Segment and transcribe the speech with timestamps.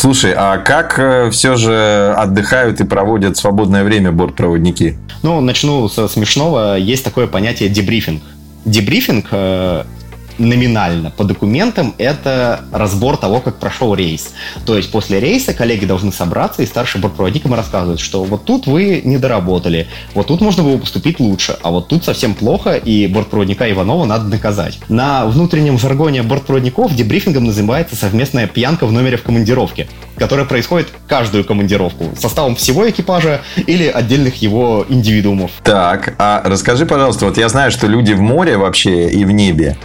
[0.00, 4.96] Слушай, а как э, все же отдыхают и проводят свободное время бортпроводники?
[5.22, 6.78] Ну, начну со смешного.
[6.78, 8.22] Есть такое понятие дебрифинг.
[8.64, 9.84] Дебрифинг э,
[10.40, 14.32] номинально по документам это разбор того, как прошел рейс.
[14.64, 18.66] То есть после рейса коллеги должны собраться и старший бортпроводник им рассказывает, что вот тут
[18.66, 23.06] вы не доработали, вот тут можно было поступить лучше, а вот тут совсем плохо, и
[23.06, 24.78] бортпроводника Иванова надо наказать.
[24.88, 31.44] На внутреннем жаргоне бортпроводников дебрифингом называется совместная пьянка в номере в командировке, которая происходит каждую
[31.44, 35.50] командировку составом всего экипажа или отдельных его индивидуумов.
[35.62, 39.76] Так, а расскажи, пожалуйста, вот я знаю, что люди в море вообще и в небе,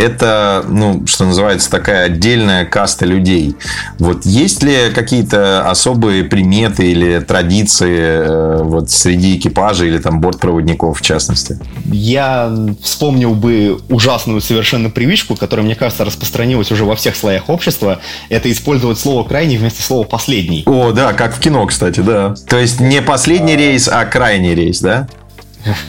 [0.00, 3.54] это, ну, что называется, такая отдельная каста людей.
[3.98, 10.98] Вот есть ли какие-то особые приметы или традиции э, вот среди экипажа или там бортпроводников
[10.98, 11.58] в частности?
[11.84, 12.50] Я
[12.82, 18.00] вспомнил бы ужасную совершенно привычку, которая, мне кажется, распространилась уже во всех слоях общества.
[18.30, 20.62] Это использовать слово «крайний» вместо слова «последний».
[20.66, 22.34] О, да, как в кино, кстати, да.
[22.48, 25.08] То есть не последний рейс, а крайний рейс, да?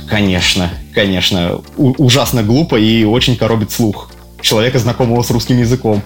[0.08, 1.62] Конечно, конечно.
[1.78, 6.02] У- ужасно глупо и очень коробит слух человека, знакомого с русским языком.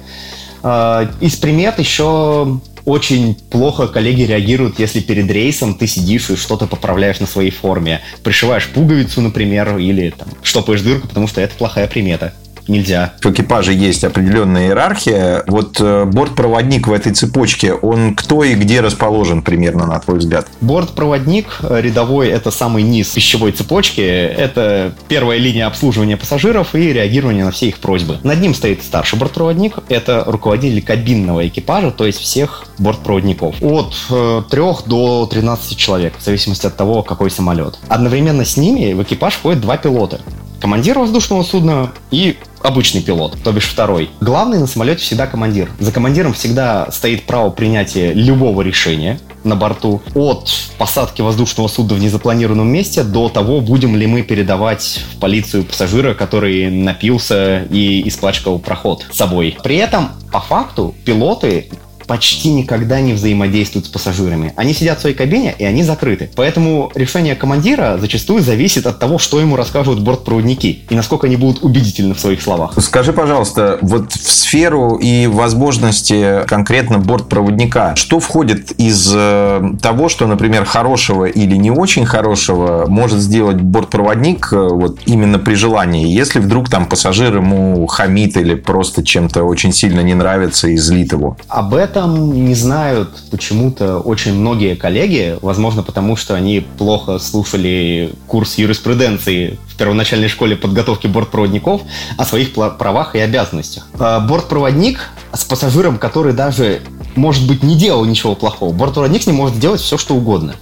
[0.62, 6.68] А, из примет еще очень плохо коллеги реагируют, если перед рейсом ты сидишь и что-то
[6.68, 8.02] поправляешь на своей форме.
[8.24, 12.34] Пришиваешь пуговицу, например, или там, штопаешь дырку, потому что это плохая примета
[12.68, 13.14] нельзя.
[13.22, 15.44] В экипаже есть определенная иерархия.
[15.48, 20.48] Вот э, бортпроводник в этой цепочке, он кто и где расположен примерно, на твой взгляд?
[20.62, 24.02] Бортпроводник э, рядовой– это самый низ пищевой цепочки.
[24.02, 28.20] Это первая линия обслуживания пассажиров и реагирования на все их просьбы.
[28.24, 29.80] Над ним стоит старший бортпроводник.
[29.90, 33.56] Это руководитель кабинного экипажа, то есть всех бортпроводников.
[33.62, 37.80] От э, 3 до 13 человек, в зависимости от того, какой самолет.
[37.88, 40.22] Одновременно с ними в экипаж входят два пилота
[40.66, 44.10] командир воздушного судна и обычный пилот, то бишь второй.
[44.20, 45.70] Главный на самолете всегда командир.
[45.78, 50.02] За командиром всегда стоит право принятия любого решения на борту.
[50.16, 50.50] От
[50.80, 56.16] посадки воздушного судна в незапланированном месте до того, будем ли мы передавать в полицию пассажира,
[56.16, 59.56] который напился и испачкал проход с собой.
[59.64, 61.70] При этом, по факту, пилоты
[62.08, 64.54] почти никогда не взаимодействуют с пассажирами.
[64.56, 66.30] Они сидят в своей кабине, и они закрыты.
[66.36, 71.64] Поэтому решение командира зачастую зависит от того, что ему расскажут бортпроводники и насколько они будут
[71.64, 72.74] убедительны в своих словах.
[72.80, 80.28] Скажи, пожалуйста, вот в сферу и возможности конкретно бортпроводника, что входит из э, того, что,
[80.28, 86.40] например, хорошего или не очень хорошего может сделать бортпроводник э, вот именно при желании, если
[86.40, 91.38] вдруг там пассажир ему хамит или просто чем-то очень сильно не нравится и злит его?
[91.48, 98.14] Об этом этом не знают почему-то очень многие коллеги, возможно, потому что они плохо слушали
[98.28, 101.84] курс юриспруденции в первоначальной школе подготовки бортпроводников
[102.18, 103.88] о своих правах и обязанностях.
[103.98, 106.82] А, бортпроводник с пассажиром, который даже,
[107.16, 110.56] может быть, не делал ничего плохого, бортпроводник ним может делать все, что угодно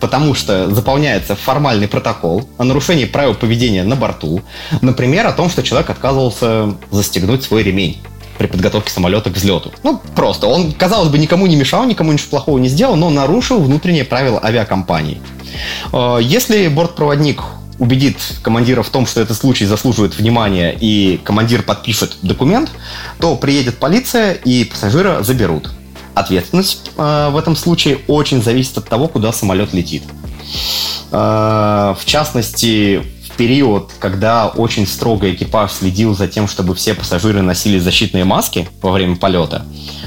[0.00, 4.40] потому что заполняется формальный протокол о нарушении правил поведения на борту,
[4.80, 8.00] например, о том, что человек отказывался застегнуть свой ремень
[8.40, 9.70] при подготовке самолета к взлету.
[9.82, 10.46] Ну, просто.
[10.46, 14.40] Он, казалось бы, никому не мешал, никому ничего плохого не сделал, но нарушил внутренние правила
[14.42, 15.20] авиакомпании.
[15.92, 17.42] Э, если бортпроводник
[17.78, 22.70] убедит командира в том, что этот случай заслуживает внимания, и командир подпишет документ,
[23.18, 25.70] то приедет полиция и пассажира заберут.
[26.14, 30.02] Ответственность э, в этом случае очень зависит от того, куда самолет летит.
[31.12, 33.02] Э, в частности,
[33.36, 38.92] период, когда очень строго экипаж следил за тем, чтобы все пассажиры носили защитные маски во
[38.92, 39.64] время полета,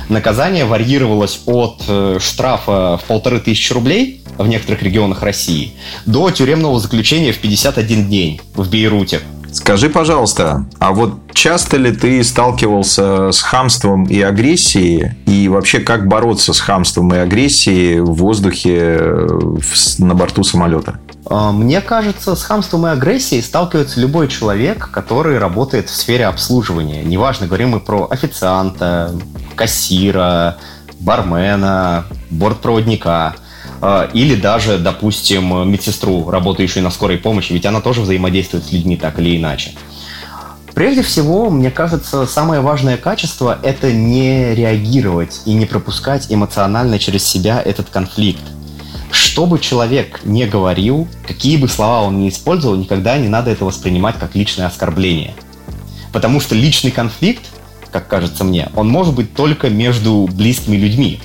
[0.10, 5.74] наказание варьировалось от э, штрафа в полторы тысячи рублей в некоторых регионах России
[6.06, 9.22] до тюремного заключения в 51 день в Бейруте.
[9.54, 15.12] Скажи, пожалуйста, а вот часто ли ты сталкивался с хамством и агрессией?
[15.28, 19.28] И вообще, как бороться с хамством и агрессией в воздухе
[20.00, 21.00] на борту самолета?
[21.30, 27.04] А, мне кажется, с хамством и агрессией сталкивается любой человек, который работает в сфере обслуживания.
[27.04, 29.12] Неважно, говорим мы про официанта,
[29.56, 30.58] кассира,
[31.00, 33.36] бармена, бортпроводника
[34.14, 39.20] или даже, допустим, медсестру, работающую на скорой помощи, ведь она тоже взаимодействует с людьми так
[39.20, 39.72] или иначе.
[40.74, 47.24] Прежде всего, мне кажется, самое важное качество– это не реагировать и не пропускать эмоционально через
[47.24, 48.42] себя этот конфликт.
[49.12, 53.66] Что бы человек не говорил, какие бы слова он ни использовал, никогда не надо это
[53.66, 55.36] воспринимать как личное оскорбление.
[56.12, 57.44] Потому что личный конфликт,
[57.92, 61.20] как кажется мне, он может быть только между близкими людьми.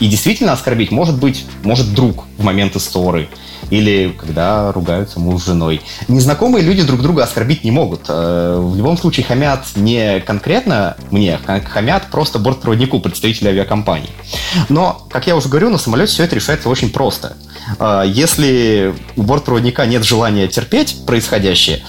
[0.00, 3.28] И действительно оскорбить может быть, может друг в моменты ссоры,
[3.70, 5.80] или когда ругаются муж с женой.
[6.06, 8.02] Незнакомые люди друг друга оскорбить не могут.
[8.08, 14.10] Э, в любом случае хамят не конкретно мне, хамят просто бортпроводнику, представителю авиакомпании.
[14.68, 17.36] Но, как я уже говорю, на самолете все это решается очень просто.
[17.78, 21.82] Э, если у бортпроводника нет желания терпеть происходящее,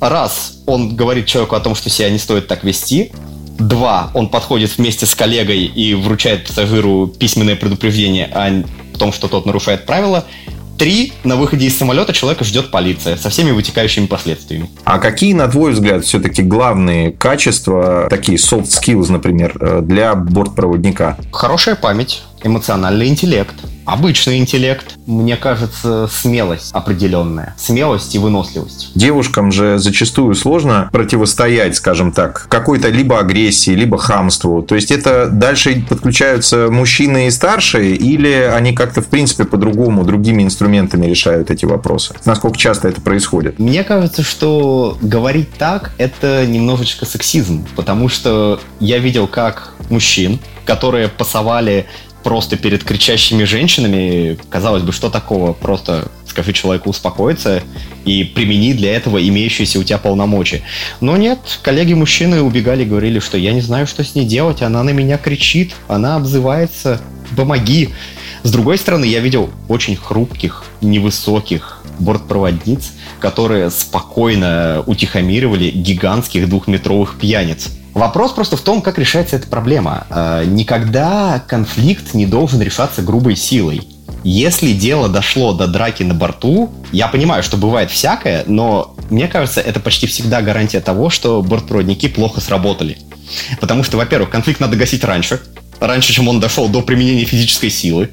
[0.00, 3.12] раз он говорит человеку о том, что себя не стоит так вести,
[3.58, 8.64] два, он подходит вместе с коллегой и вручает пассажиру письменное предупреждение о
[8.98, 10.24] том, что тот нарушает правила,
[10.78, 14.68] Три, на выходе из самолета человека ждет полиция со всеми вытекающими последствиями.
[14.84, 21.16] А какие, на твой взгляд, все-таки главные качества, такие soft skills, например, э, для бортпроводника?
[21.30, 23.54] Хорошая память, эмоциональный интеллект,
[23.84, 27.54] обычный интеллект, мне кажется, смелость определенная.
[27.58, 28.92] Смелость и выносливость.
[28.94, 34.62] Девушкам же зачастую сложно противостоять, скажем так, какой-то либо агрессии, либо хамству.
[34.62, 40.42] То есть это дальше подключаются мужчины и старшие, или они как-то, в принципе, по-другому, другими
[40.42, 42.14] инструментами решают эти вопросы?
[42.24, 43.58] Насколько часто это происходит?
[43.58, 51.08] Мне кажется, что говорить так– это немножечко сексизм, потому что я видел, как мужчин, которые
[51.08, 51.86] пасовали
[52.24, 55.52] просто перед кричащими женщинами, казалось бы, что такого?
[55.52, 57.62] Просто скажи человеку успокоиться
[58.04, 60.62] и примени для этого имеющиеся у тебя полномочия.
[61.00, 64.82] Но нет, коллеги-мужчины убегали и говорили, что я не знаю, что с ней делать, она
[64.82, 67.00] на меня кричит, она обзывается,
[67.36, 67.90] помоги.
[68.42, 77.70] С другой стороны, я видел очень хрупких, невысоких бортпроводниц, которые спокойно утихомировали гигантских двухметровых пьяниц.
[77.94, 80.06] Вопрос просто в том, как решается эта проблема.
[80.10, 83.82] Э, никогда конфликт не должен решаться грубой силой.
[84.24, 89.60] Если дело дошло до драки на борту, я понимаю, что бывает всякое, но мне кажется,
[89.60, 92.98] это почти всегда гарантия того, что бортпроводники плохо сработали.
[93.60, 95.40] Потому что, во-первых, конфликт надо гасить раньше,
[95.78, 98.10] раньше, чем он дошел до применения физической силы.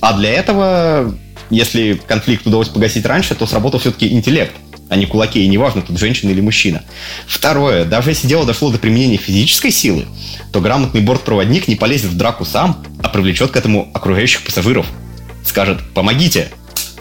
[0.00, 1.14] А для этого,
[1.50, 4.54] если конфликт удалось погасить раньше, то сработал все-таки интеллект
[4.90, 6.82] а не кулаки, и неважно, тут женщина или мужчина.
[7.26, 10.04] Второе, даже если дело дошло до применения физической силы,
[10.52, 14.86] то грамотный бортпроводник не полезет в драку сам, а привлечет к этому окружающих пассажиров.
[15.46, 16.50] Скажет, помогите,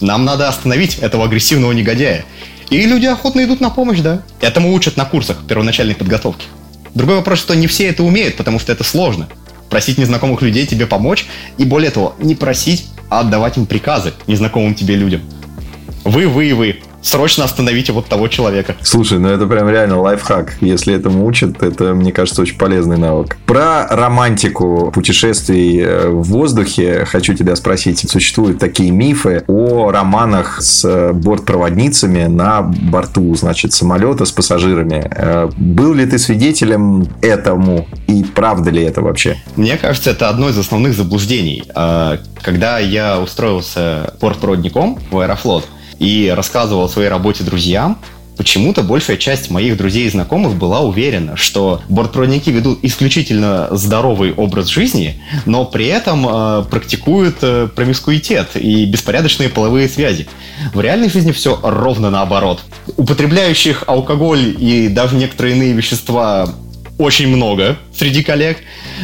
[0.01, 2.25] нам надо остановить этого агрессивного негодяя.
[2.69, 4.21] И люди охотно идут на помощь, да.
[4.39, 6.45] Этому учат на курсах первоначальной подготовки.
[6.93, 9.27] Другой вопрос, что не все это умеют, потому что это сложно.
[9.71, 11.25] Просить незнакомых людей тебе помочь,
[11.57, 15.23] и более того, не просить, а отдавать им приказы незнакомым тебе людям.
[16.03, 18.75] Вы, вы и вы срочно остановите вот того человека.
[18.81, 20.57] Слушай, ну это прям реально лайфхак.
[20.61, 23.37] Если этому учат, это, мне кажется, очень полезный навык.
[23.45, 28.09] Про романтику путешествий э, в воздухе хочу тебя спросить.
[28.09, 35.09] Существуют такие мифы о романах с бортпроводницами на борту, значит, самолета с пассажирами.
[35.11, 37.87] Э, был ли ты свидетелем этому?
[38.07, 39.37] И правда ли это вообще?
[39.55, 41.63] Мне кажется, это одно из основных заблуждений.
[41.75, 45.67] Э, когда я устроился бортпроводником в Аэрофлот,
[45.99, 47.99] и рассказывал о своей работе друзьям,
[48.39, 54.67] почему-то большая часть моих друзей и знакомых была уверена, что бортпроводники ведут исключительно здоровый образ
[54.67, 60.25] жизни, но при этом э, практикуют э, промискуитет и беспорядочные половые связи.
[60.73, 62.61] В реальной жизни все ровно наоборот.
[62.95, 66.47] Употребляющих алкоголь и даже некоторые иные вещества
[66.97, 68.59] очень много среди коллег,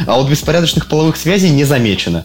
[0.06, 2.24] а вот беспорядочных половых связей не замечено.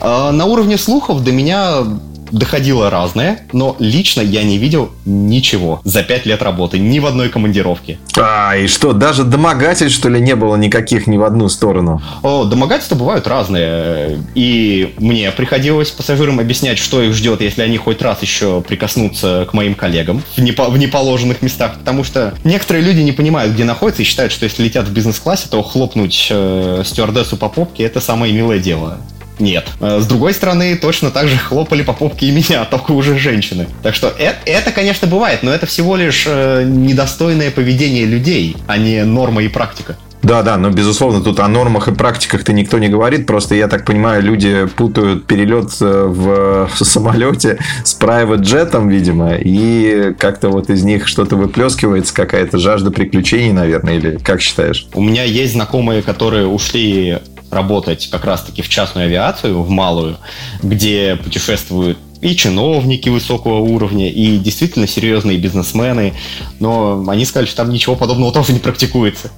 [0.00, 1.82] Э, на уровне слухов до меня
[2.30, 7.28] доходило разное, но лично я не видел ничего за пять лет работы, ни в одной
[7.28, 7.98] командировке.
[8.18, 12.02] А, и что, даже домогательств, что ли, не было никаких ни в одну сторону?
[12.22, 14.18] О, домогательства бывают разные.
[14.34, 19.52] И мне приходилось пассажирам объяснять, что их ждет, если они хоть раз еще прикоснутся к
[19.54, 21.78] моим коллегам в, непо- в неположенных местах.
[21.78, 25.46] Потому что некоторые люди не понимают, где находятся, и считают, что если летят в бизнес-классе,
[25.50, 28.98] то хлопнуть э, стюардессу по попке– это самое милое дело.
[29.38, 29.68] Нет.
[29.80, 33.66] Э, с другой стороны, точно так же хлопали по попке и меня, только уже женщины.
[33.82, 38.78] Так что это, это, конечно, бывает, но это всего лишь э, недостойное поведение людей, а
[38.78, 39.96] не норма и практика.
[40.26, 43.26] Да, да, но безусловно тут о нормах и практиках-то никто не говорит.
[43.26, 50.14] Просто я так понимаю, люди путают перелет э, в самолете с private джетом, видимо, и
[50.18, 54.88] как-то вот из них что-то выплескивается, какая-то жажда приключений, наверное, или как считаешь?
[54.94, 57.18] У меня есть знакомые, которые ушли
[57.50, 60.18] работать как раз-таки в частную авиацию, в малую,
[60.62, 66.14] где путешествуют и чиновники высокого уровня, и действительно серьезные бизнесмены,
[66.60, 69.30] но они сказали, что там ничего подобного тоже не практикуется.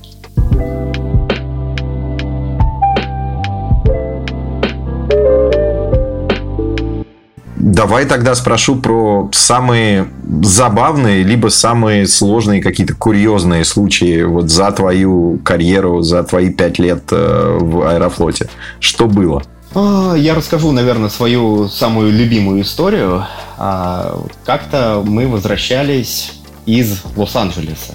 [7.69, 10.09] Давай тогда спрошу про самые
[10.43, 17.03] забавные, либо самые сложные какие-то курьезные случаи вот за твою карьеру, за твои пять лет
[17.11, 18.49] э, в Аэрофлоте.
[18.81, 19.43] Что было?
[19.75, 23.27] А, я расскажу, наверное, свою самую любимую историю.
[23.59, 26.33] А, как-то мы возвращались
[26.65, 27.93] из Лос-Анджелеса.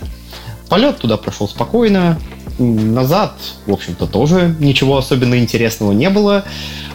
[0.70, 2.20] Полет туда прошел спокойно.
[2.60, 3.33] Назад,
[3.65, 6.43] в общем-то, тоже ничего особенно интересного не было.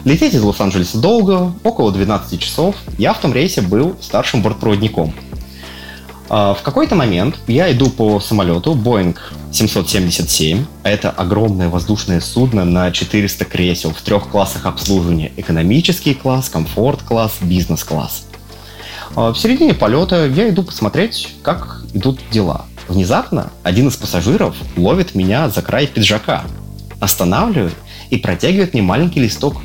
[0.05, 2.75] Лететь из Лос-Анджелеса долго, около 12 часов.
[2.97, 5.13] Я в том рейсе был старшим бортпроводником.
[6.29, 9.17] А, в какой-то момент я иду по самолету Boeing
[9.51, 15.31] 777, а это огромное воздушное судно на 400 кресел в трех классах обслуживания.
[15.37, 18.27] Экономический класс, комфорт-класс, бизнес-класс.
[19.15, 22.65] А, в середине полета я иду посмотреть, как идут дела.
[22.89, 26.43] Внезапно один из пассажиров ловит меня за край пиджака,
[26.99, 27.75] останавливает
[28.09, 29.57] и протягивает мне маленький листок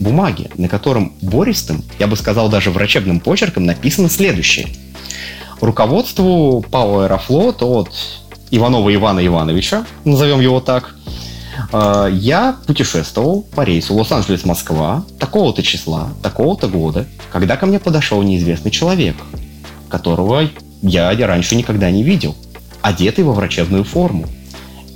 [0.00, 4.66] бумаги, на котором бористым, я бы сказал даже врачебным почерком написано следующее.
[5.60, 7.90] Руководству ПАО «Аэрофлот» от
[8.50, 10.96] Иванова Ивана Ивановича, назовем его так,
[11.72, 18.72] э, я путешествовал по рейсу Лос-Анджелес-Москва такого-то числа, такого-то года, когда ко мне подошел неизвестный
[18.72, 19.14] человек,
[19.88, 20.48] которого
[20.82, 22.34] я раньше никогда не видел,
[22.82, 24.26] одетый во врачебную форму.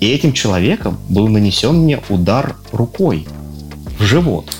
[0.01, 3.27] И этим человеком был нанесен мне удар рукой
[3.99, 4.55] в живот.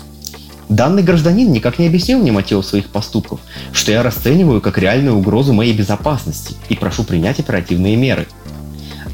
[0.69, 3.41] Данный гражданин никак не объяснил мне мотив своих поступков,
[3.73, 8.27] что я расцениваю как реальную угрозу моей безопасности и прошу принять оперативные меры–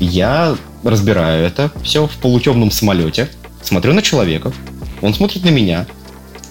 [0.02, 3.28] я разбираю это все в полутемном самолете,
[3.62, 4.52] смотрю на человека,
[5.00, 5.86] он смотрит на меня.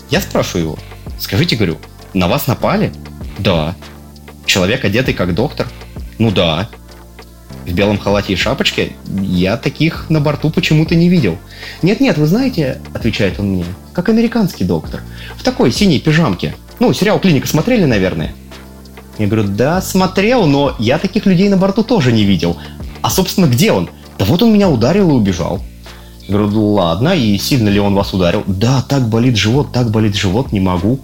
[0.10, 0.80] Я спрашиваю его,
[1.20, 1.78] скажите, говорю,
[2.14, 2.94] на вас напали?
[3.40, 3.76] Да.
[4.46, 5.68] Человек одетый как доктор?
[6.18, 6.70] Ну да.
[7.66, 8.94] В белом халате и шапочке?
[9.22, 11.38] Я таких на борту почему-то не видел.
[11.82, 15.02] Нет-нет, вы знаете, отвечает он мне, как американский доктор.
[15.36, 16.56] В такой синей пижамке.
[16.80, 18.34] Ну, сериал «Клиника» смотрели, наверное?
[19.20, 22.58] Я говорю, да, смотрел, но я таких людей на борту тоже не видел.
[23.02, 23.90] А, собственно, где он?
[24.18, 25.62] Да вот он меня ударил и убежал.
[26.28, 28.44] Я говорю, «Ну ладно, и сильно ли он вас ударил?
[28.48, 31.00] Да, так болит живот, так болит живот, не могу.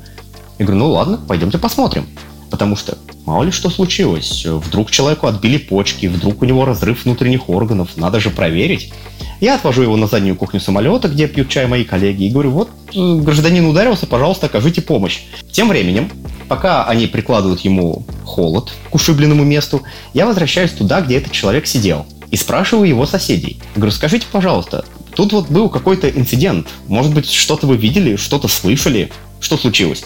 [0.57, 2.07] Я говорю, ну ладно, пойдемте посмотрим.
[2.49, 4.45] Потому что мало ли что случилось.
[4.45, 8.93] Вдруг человеку отбили почки, вдруг у него разрыв внутренних органов, надо же проверить.
[9.39, 12.69] Я отвожу его на заднюю кухню самолета, где пьют чай мои коллеги, и говорю, вот
[12.93, 15.19] гражданин ударился, пожалуйста, окажите помощь.
[15.51, 16.09] Тем временем,
[16.47, 22.07] пока они прикладывают ему холод к ушибленному месту, я возвращаюсь туда, где этот человек сидел,
[22.31, 23.59] и спрашиваю его соседей.
[23.75, 29.11] Говорю, скажите, пожалуйста, тут вот был какой-то инцидент, может быть, что-то вы видели, что-то слышали,
[29.39, 30.05] что случилось?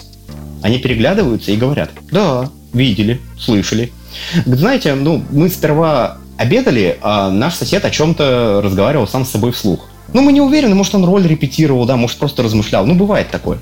[0.62, 3.92] Они переглядываются и говорят, да, видели, слышали.
[4.46, 9.88] Знаете, ну, мы сперва обедали, а наш сосед о чем-то разговаривал сам с собой вслух.
[10.12, 12.86] Ну, мы не уверены, может, он роль репетировал, да, может, просто размышлял.
[12.86, 13.58] Ну, бывает такое.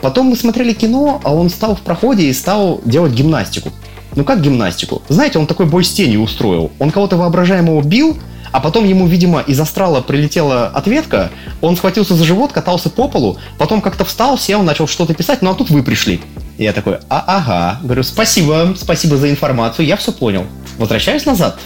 [0.00, 3.70] Потом мы смотрели кино, а он стал в проходе и стал делать гимнастику.
[4.14, 5.02] Ну, как гимнастику?
[5.08, 6.70] Знаете, он такой бой с тенью устроил.
[6.78, 8.16] Он кого-то воображаемого бил,
[8.52, 11.30] а потом ему, видимо, из астрала прилетела ответка,
[11.60, 15.50] он схватился за живот, катался по полу, потом как-то встал, сел, начал что-то писать, ну
[15.50, 16.20] а тут вы пришли.
[16.58, 20.46] И я такой, а ага, говорю, спасибо, спасибо за информацию, я все понял.
[20.78, 21.58] Возвращаюсь назад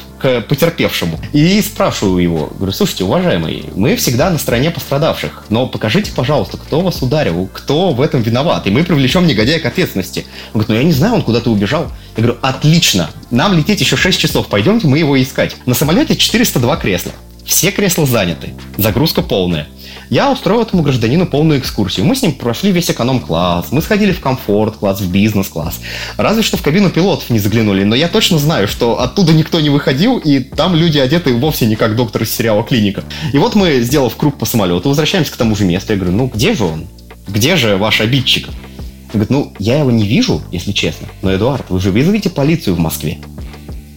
[0.49, 6.57] потерпевшему и спрашиваю его, говорю, слушайте, уважаемый, мы всегда на стороне пострадавших, но покажите, пожалуйста,
[6.57, 10.27] кто вас ударил, кто в этом виноват, и мы привлечем негодяя к ответственности.
[10.53, 11.91] Он говорит, ну я не знаю, он куда-то убежал.
[12.17, 15.57] Я говорю, отлично, нам лететь еще 6 часов, пойдемте мы его искать.
[15.67, 17.13] На самолете 402 кресла.
[17.45, 19.69] Все кресла заняты, загрузка полная.
[20.11, 22.07] Я устроил этому гражданину полную экскурсию.
[22.07, 25.81] Мы с ним прошли весь эконом-класс, мы сходили в комфорт-класс, в бизнес-класс.
[26.17, 29.71] Разве что в кабину пилотов не заглянули, но я точно знаю, что оттуда никто не
[29.71, 33.05] выходил, и там люди одеты вовсе не как доктор из сериала «Клиника».
[33.33, 35.93] И вот мы, сделав круг по самолету, возвращаемся к тому же месту.
[35.93, 36.87] Я говорю, ну где же он?
[37.27, 38.49] Где же ваш обидчик?
[38.49, 41.09] Он говорит, ну, я его не вижу, если честно.
[41.23, 43.19] Но, Эдуард, вы же вызовите полицию в Москве.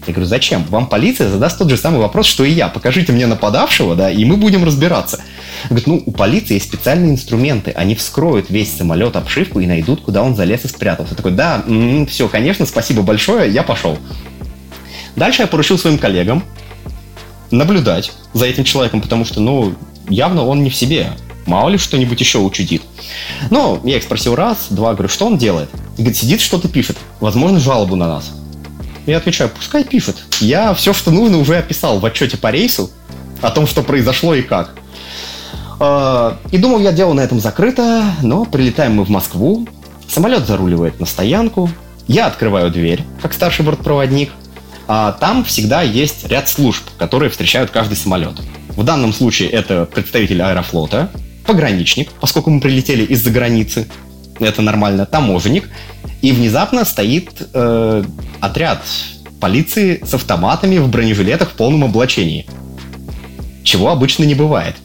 [0.08, 0.64] Я говорю, зачем?
[0.70, 2.70] Вам полиция задаст тот же самый вопрос, что и я.
[2.70, 5.18] Покажите мне нападавшего, да, и мы будем разбираться.
[5.64, 7.72] Он говорит, ну, у полиции есть специальные инструменты.
[7.72, 11.12] Они вскроют весь самолет, обшивку и найдут, куда он залез и спрятался.
[11.12, 13.98] Я такой, да, м-м, все, конечно, спасибо большое, я пошел.
[15.18, 16.44] Дальше я поручил своим коллегам
[17.52, 19.74] наблюдать за этим человеком, потому что, ну,
[20.10, 21.12] явно он не в себе.
[21.46, 22.82] Мало ли что-нибудь еще учудит.
[23.50, 25.70] Ну, я их спросил раз, два, говорю, что он делает?
[25.98, 26.98] И говорит, сидит, что-то пишет.
[27.20, 28.32] Возможно, жалобу на нас.
[29.08, 30.18] Я отвечаю, пускай пишет.
[30.42, 32.92] Я все, что нужно, уже описал в отчете по рейсу
[33.42, 34.76] о том, что произошло и как.
[35.80, 39.66] А, и думал, я дело на этом закрыто, но прилетаем мы в Москву,
[40.10, 41.70] самолет заруливает на стоянку,
[42.08, 44.32] я открываю дверь, как старший бортпроводник,
[44.90, 48.42] а там всегда есть ряд служб, которые встречают каждый самолет.
[48.70, 51.12] В данном случае это представитель аэрофлота,
[51.46, 53.88] пограничник, поскольку мы прилетели из-за границы,
[54.40, 55.70] это нормально, таможенник,
[56.22, 58.04] и внезапно стоит э,
[58.40, 58.84] отряд
[59.40, 62.48] полиции с автоматами в бронежилетах в полном облачении.
[63.64, 64.76] Чего обычно не бывает.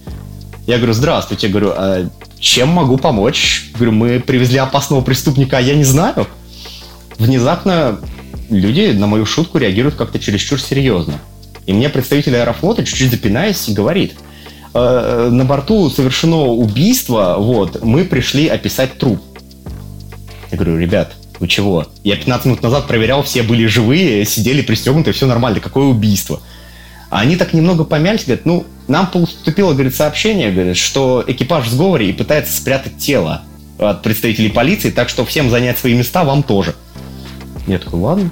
[0.66, 2.08] Я говорю, здравствуйте, говорю, а
[2.38, 3.70] чем могу помочь?
[3.74, 6.26] Говорю, мы привезли опасного преступника, а я не знаю.
[7.18, 8.00] Внезапно
[8.50, 11.14] люди на мою шутку реагируют как-то чересчур серьезно.
[11.66, 14.14] И мне представитель Аэрофлота, чуть-чуть запинаясь, говорит,
[14.74, 19.20] э, на борту совершено убийство, вот, мы пришли описать труп.
[20.50, 21.88] Я говорю, ребят, вы чего?
[22.04, 26.40] Я 15 минут назад проверял, все были живые, сидели пристегнуты, все нормально, какое убийство?
[27.10, 31.70] А они так немного помялись, говорят, ну, нам поступило, говорит, сообщение, говорит, что экипаж в
[31.72, 33.42] сговоре и пытается спрятать тело
[33.78, 36.76] от представителей полиции, так что всем занять свои места, вам тоже.
[37.66, 38.30] Я такой, ладно.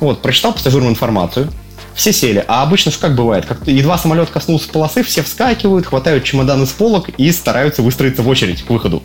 [0.00, 1.52] Вот, прочитал пассажирам информацию,
[1.94, 2.44] все сели.
[2.48, 6.70] А обычно же как бывает, как едва самолет коснулся полосы, все вскакивают, хватают чемоданы с
[6.70, 9.04] полок и стараются выстроиться в очередь к выходу.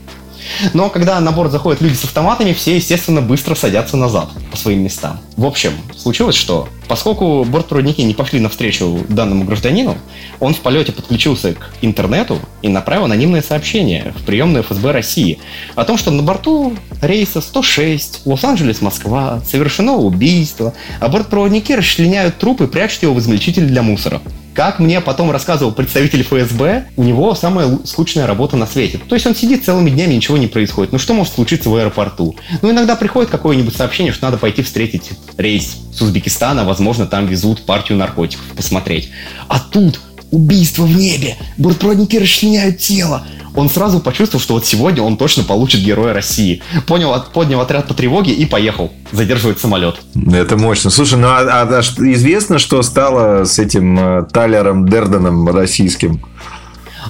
[0.73, 4.83] Но когда на борт заходят люди с автоматами, все, естественно, быстро садятся назад по своим
[4.83, 5.19] местам.
[5.37, 6.67] В общем, случилось что?
[6.87, 9.97] Поскольку бортпроводники не пошли навстречу данному гражданину,
[10.39, 15.39] он в полете подключился к интернету и направил анонимное сообщение в приемную ФСБ России
[15.75, 22.67] о том, что на борту рейса 106 Лос-Анджелес-Москва совершено убийство, а бортпроводники расчленяют труп и
[22.67, 24.21] прячут его в измельчитель для мусора.
[24.53, 28.99] Как мне потом рассказывал представитель ФСБ, у него самая скучная работа на свете.
[29.07, 30.91] То есть он сидит целыми днями, ничего не происходит.
[30.91, 32.35] Ну что может случиться в аэропорту?
[32.61, 37.65] Ну иногда приходит какое-нибудь сообщение, что надо пойти встретить рейс с Узбекистана, возможно, там везут
[37.65, 39.09] партию наркотиков, посмотреть.
[39.47, 39.99] А тут
[40.33, 43.25] убийство в небе, бортпроводники расчленяют тело,
[43.55, 46.63] он сразу почувствовал, что вот сегодня он точно получит Героя России.
[46.87, 49.97] Понял, поднял отряд по тревоге и поехал задерживать самолет.
[50.31, 50.89] Это мощно.
[50.89, 56.25] Слушай, ну а, а, а известно, что стало с этим э, Талером Дерденом российским?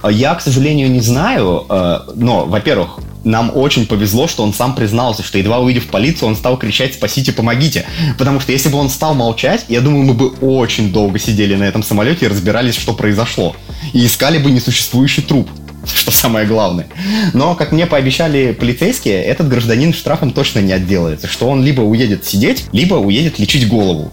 [0.09, 5.23] Я, к сожалению, не знаю, э, но, во-первых, нам очень повезло, что он сам признался,
[5.23, 7.85] что едва увидев полицию, он стал кричать «спасите, помогите».
[8.17, 11.63] Потому что если бы он стал молчать, я думаю, мы бы очень долго сидели на
[11.63, 13.55] этом самолете и разбирались, что произошло.
[13.93, 15.49] И искали бы несуществующий труп.
[15.85, 16.87] что самое главное.
[17.33, 22.25] Но, как мне пообещали полицейские, этот гражданин штрафом точно не отделается, что он либо уедет
[22.25, 24.11] сидеть, либо уедет лечить голову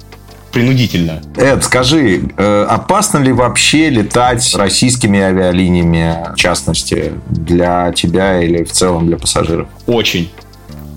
[0.52, 1.23] принудительно.
[1.37, 8.73] Эд, скажи, э, опасно ли вообще летать российскими авиалиниями, в частности, для тебя или в
[8.73, 9.69] целом для пассажиров?
[9.86, 10.30] Очень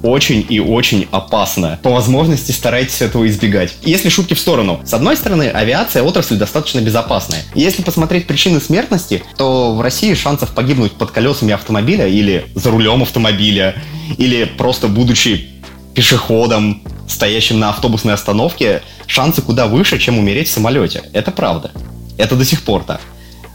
[0.03, 1.79] очень и очень опасно.
[1.81, 3.73] По возможности старайтесь этого избегать.
[3.83, 4.81] Если шутки в сторону.
[4.83, 7.41] С одной стороны, авиация отрасль достаточно безопасная.
[7.55, 13.01] Если посмотреть причины смертности, то в России шансов погибнуть под колесами автомобиля или за рулем
[13.01, 13.75] автомобиля,
[14.17, 15.49] или просто будучи
[15.95, 21.03] пешеходом, стоящим на автобусной остановке, шансы куда выше, чем умереть в самолете.
[21.13, 21.71] Это правда.
[22.17, 23.01] Это до сих пор так.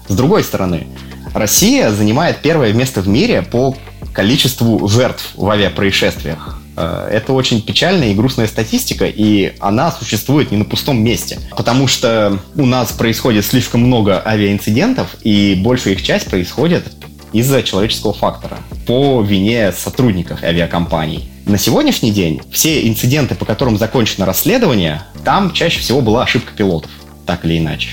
[0.09, 0.87] С другой стороны,
[1.35, 3.77] Россия занимает первое место в мире по
[4.13, 6.61] количеству жертв в авиапроисшествиях.
[6.77, 11.39] Э, это очень печальная и грустная статистика, и она существует не на пустом месте.
[11.57, 16.85] Потому что у нас происходит слишком много авиаинцидентов, и большая их часть происходит
[17.33, 21.31] из-за человеческого фактора, по вине сотрудников авиакомпаний.
[21.49, 26.91] На сегодняшний день все инциденты, по которым закончено расследование, там чаще всего была ошибка пилотов,
[27.25, 27.89] так или иначе.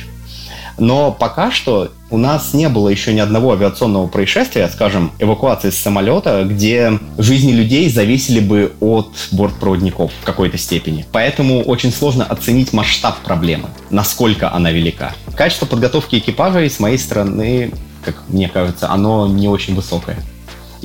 [0.78, 5.78] Но пока что у нас не было еще ни одного авиационного происшествия, скажем, эвакуации с
[5.78, 11.06] самолета, где жизни людей зависели бы от бортпроводников в какой-то степени.
[11.14, 15.14] Поэтому очень сложно оценить масштаб проблемы, насколько она велика.
[15.34, 17.72] Качество подготовки экипажа с моей стороны,
[18.04, 20.18] как мне кажется, оно не очень высокое.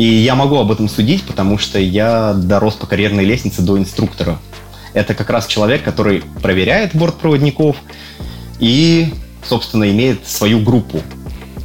[0.01, 4.39] И я могу об этом судить, потому что я дорос по карьерной лестнице до инструктора.
[4.95, 7.77] Это как раз человек, который проверяет бортпроводников
[8.61, 9.13] и
[9.45, 11.03] собственно, имеет свою группу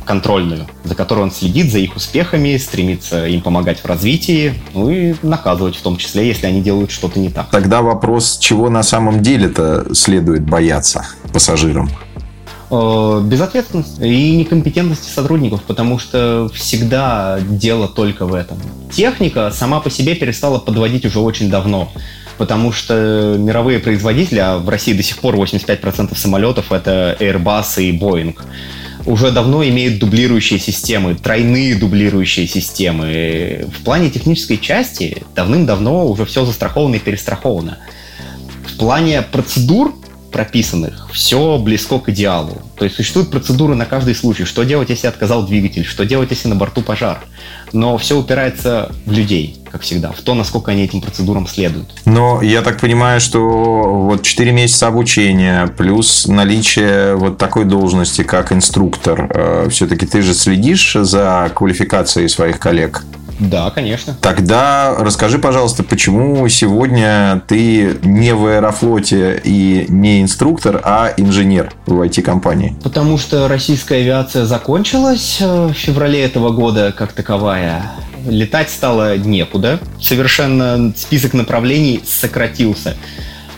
[0.04, 5.16] контрольную, за которой он следит за их успехами, стремится им помогать в развитии, ну и
[5.24, 7.50] наказывать в том числе, если они делают что-то не так.
[7.52, 11.90] Тогда вопрос, чего на самом деле-то следует бояться пассажирам?
[12.72, 18.58] Э, безответственность и некомпетентности сотрудников, потому что всегда дело только в этом.
[18.92, 21.92] Техника сама по себе перестала подводить уже очень давно
[22.38, 27.98] потому что мировые производители, а в России до сих пор 85% самолетов это Airbus и
[27.98, 28.36] Boeing,
[29.06, 33.68] уже давно имеют дублирующие системы, тройные дублирующие системы.
[33.74, 37.78] В плане технической части давным-давно уже все застраховано и перестраховано.
[38.66, 39.96] В плане процедур
[40.36, 42.62] прописанных, все близко к идеалу.
[42.78, 44.44] То есть существуют процедуры на каждый случай.
[44.44, 45.86] Что делать, если отказал двигатель?
[45.86, 47.24] Что делать, если на борту пожар?
[47.72, 51.88] Но все упирается в людей, как всегда, в то, насколько они этим процедурам следуют.
[52.04, 58.52] Но я так понимаю, что вот 4 месяца обучения плюс наличие вот такой должности, как
[58.52, 63.06] инструктор, э, все-таки ты же следишь за квалификацией своих коллег?
[63.40, 64.16] Да, конечно.
[64.22, 72.02] Тогда расскажи, пожалуйста, почему сегодня ты не в Аэрофлоте и не инструктор, а инженер в
[72.02, 72.76] IT-компании?
[72.84, 77.92] Потому что российская авиация закончилась э, в феврале этого года как таковая.
[78.26, 79.80] летать стало некуда.
[80.02, 82.96] Совершенно список направлений сократился.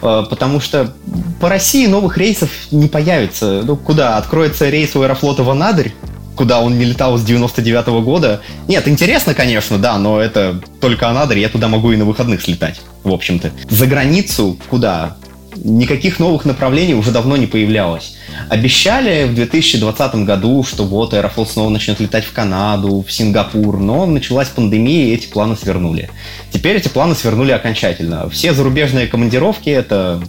[0.01, 0.93] Э, потому что
[1.39, 3.61] по России новых рейсов не появится.
[3.63, 4.17] Ну, куда?
[4.17, 5.93] Откроется рейс у Аэрофлота в Анадырь,
[6.37, 8.41] куда он не летал с 99 -го года.
[8.67, 12.79] Нет, интересно, конечно, да, но это только Анадырь, я туда могу и на выходных слетать,
[13.03, 13.51] в общем-то.
[13.69, 15.17] За границу куда?
[15.63, 18.15] никаких новых направлений уже давно не появлялось.
[18.49, 24.05] Обещали в 2020 году, что вот Аэрофлот снова начнет летать в Канаду, в Сингапур, но
[24.05, 26.09] началась пандемия, и эти планы свернули.
[26.51, 28.29] Теперь эти планы свернули окончательно.
[28.29, 30.21] Все зарубежные командировки— это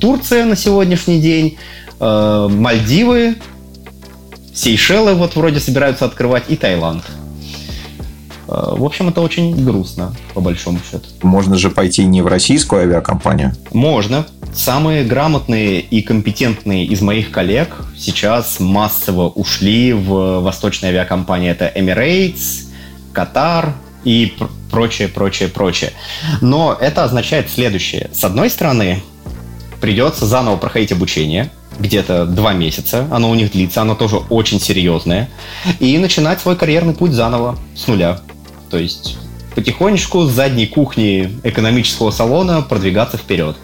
[0.00, 1.58] Турция на сегодняшний день,
[1.98, 3.36] э, Мальдивы,
[4.58, 7.04] Сейшелы вот вроде собираются открывать и Таиланд.
[8.48, 11.04] Э, в общем, это очень грустно, по большому счету.
[11.22, 13.52] Можно же пойти не в российскую авиакомпанию?
[13.70, 14.26] Можно.
[14.52, 21.50] Самые грамотные и компетентные из моих коллег сейчас массово ушли в восточные авиакомпании.
[21.50, 22.64] Это Emirates,
[23.14, 24.34] Qatar и
[24.72, 25.92] прочее, прочее, прочее.
[26.40, 28.10] Но это означает следующее.
[28.12, 29.04] С одной стороны,
[29.80, 35.28] придется заново проходить обучение, где-то два месяца, оно у них длится, оно тоже очень серьезное,
[35.78, 38.20] и начинать свой карьерный путь заново, с нуля.
[38.70, 39.16] То есть
[39.54, 43.56] потихонечку с задней кухни экономического салона продвигаться вперед.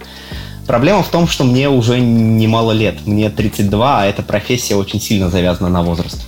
[0.67, 5.29] Проблема в том, что мне уже немало лет, мне 32, а эта профессия очень сильно
[5.29, 6.23] завязана на возраст.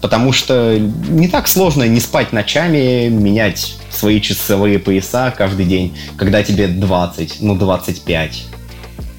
[0.00, 6.42] Потому что не так сложно не спать ночами, менять свои часовые пояса каждый день, когда
[6.42, 8.44] тебе 20, ну 25.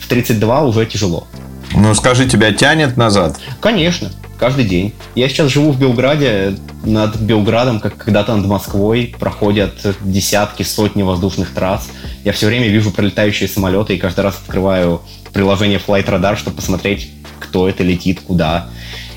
[0.02, 1.28] В 32 уже тяжело.
[1.74, 3.40] Ну скажи, тебя тянет назад?
[3.62, 4.12] Конечно
[4.42, 4.92] каждый день.
[5.14, 11.54] Я сейчас живу в Белграде, над Белградом, как когда-то над Москвой, проходят десятки, сотни воздушных
[11.54, 11.88] трасс.
[12.26, 17.12] Я все время вижу пролетающие самолеты и каждый раз открываю приложение Flight Radar, чтобы посмотреть,
[17.40, 18.68] кто это летит, куда.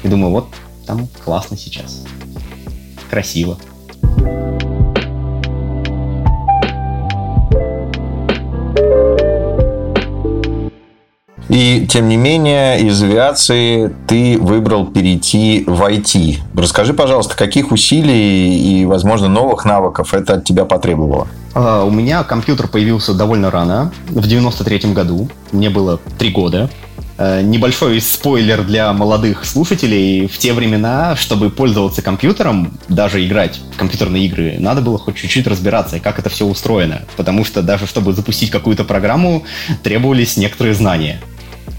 [0.02, 0.48] И думаю, вот
[0.86, 2.04] там классно сейчас.
[3.08, 3.58] Красиво.
[11.48, 16.38] И, тем не менее, из авиации ты выбрал перейти в IT.
[16.56, 21.28] Расскажи, пожалуйста, каких усилий и, возможно, новых навыков это от тебя потребовало?
[21.54, 25.28] Uh, у меня компьютер появился довольно рано, в 93 году.
[25.52, 26.68] Мне было три года.
[27.16, 30.26] Uh, небольшой спойлер для молодых слушателей.
[30.26, 35.46] В те времена, чтобы пользоваться компьютером, даже играть в компьютерные игры, надо было хоть чуть-чуть
[35.46, 37.02] разбираться, как это все устроено.
[37.16, 39.44] Потому что даже чтобы запустить какую-то программу,
[39.84, 41.20] требовались некоторые знания.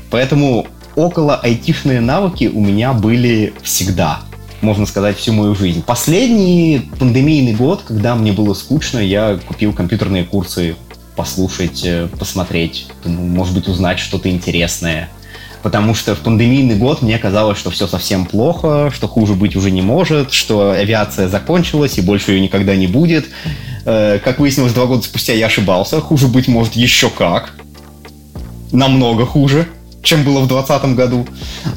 [0.09, 4.21] Поэтому около айтишные навыки у меня были всегда
[4.61, 5.83] можно сказать, всю мою жизнь.
[5.83, 10.75] Последний пандемийный год, когда мне было скучно, я купил компьютерные курсы
[11.15, 15.09] послушать, э, посмотреть, может быть, узнать что-то интересное.
[15.63, 19.71] Потому что в пандемийный год мне казалось, что все совсем плохо, что хуже быть уже
[19.71, 23.25] не может, что авиация закончилась и больше ее никогда не будет.
[23.85, 26.01] Э, как выяснилось, два года спустя я ошибался.
[26.01, 27.53] Хуже быть может еще как.
[28.71, 29.67] Намного хуже
[30.05, 31.27] чем было в 2020 году.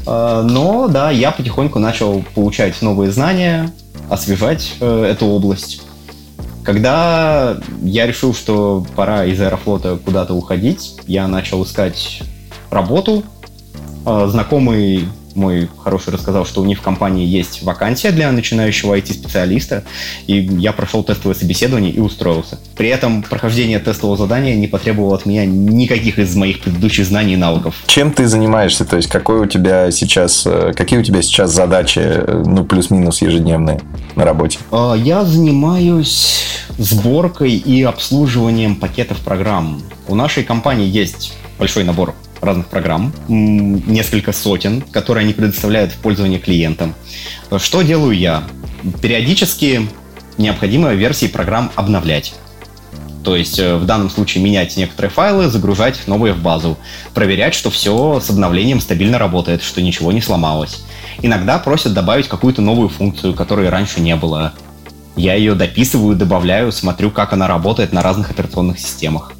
[0.05, 3.71] А, но да, я потихоньку начал получать новые знания,
[4.09, 5.81] освежать э, эту область.
[6.63, 12.21] Когда я решил, что пора из Аэрофлота куда-то уходить, я начал искать
[12.69, 13.23] работу.
[14.05, 15.07] А, знакомый
[15.39, 19.83] мой хороший рассказал, что у них в компании есть вакансия для начинающего IT-специалиста,
[20.27, 22.59] и я прошел тестовое собеседование и устроился.
[22.77, 27.37] При этом прохождение тестового задания не потребовало от меня никаких из моих предыдущих знаний и
[27.37, 27.75] навыков.
[27.87, 28.85] Чем ты занимаешься?
[28.85, 33.21] То есть, какой у тебя сейчас, э, какие у тебя сейчас задачи, э, ну, плюс-минус
[33.21, 33.81] ежедневные
[34.15, 34.59] на работе?
[34.71, 36.45] А, я занимаюсь
[36.77, 39.81] сборкой и обслуживанием пакетов программ.
[40.07, 46.39] У нашей компании есть большой набор разных программ, несколько сотен, которые они предоставляют в пользование
[46.39, 46.95] клиентам.
[47.57, 48.43] Что делаю я?
[49.01, 49.87] Периодически
[50.37, 52.33] необходимо версии программ обновлять.
[53.23, 56.77] То есть э, в данном случае менять некоторые файлы, загружать новые в базу,
[57.13, 60.81] проверять, что все с обновлением стабильно работает, что ничего не сломалось.
[61.21, 64.53] Иногда просят добавить какую-то новую функцию, которой раньше не было.
[65.17, 69.33] Я ее дописываю, добавляю, смотрю, как она работает на разных операционных системах.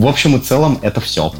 [0.00, 1.30] В общем и целом это все.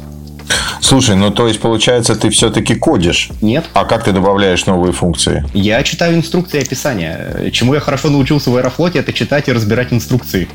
[0.81, 3.31] Слушай, ну то есть получается ты все-таки кодишь?
[3.41, 3.65] Нет.
[3.73, 5.43] А как ты добавляешь новые функции?
[5.55, 7.49] Я читаю инструкции и описания.
[7.51, 10.47] Чему я хорошо научился в Аэрофлоте, это читать и разбирать инструкции.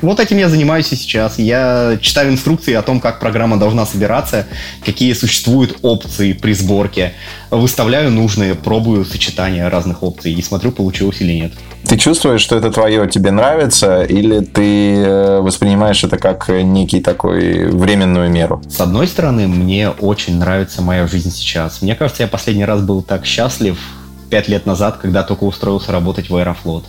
[0.00, 1.38] Вот этим я занимаюсь и сейчас.
[1.38, 4.46] Я читаю инструкции о том, как программа должна собираться,
[4.84, 7.14] какие существуют опции при сборке.
[7.50, 11.52] Выставляю нужные, пробую сочетания разных опций и смотрю, получилось или нет.
[11.84, 17.66] Ты чувствуешь, что это твое, тебе нравится, или ты э, воспринимаешь это как некий такой
[17.70, 18.62] временную меру?
[18.68, 21.80] С одной стороны, мне очень нравится моя жизнь сейчас.
[21.82, 23.78] Мне кажется, я последний раз был так счастлив
[24.28, 26.84] пять лет назад, когда только устроился работать в Аэрофлот.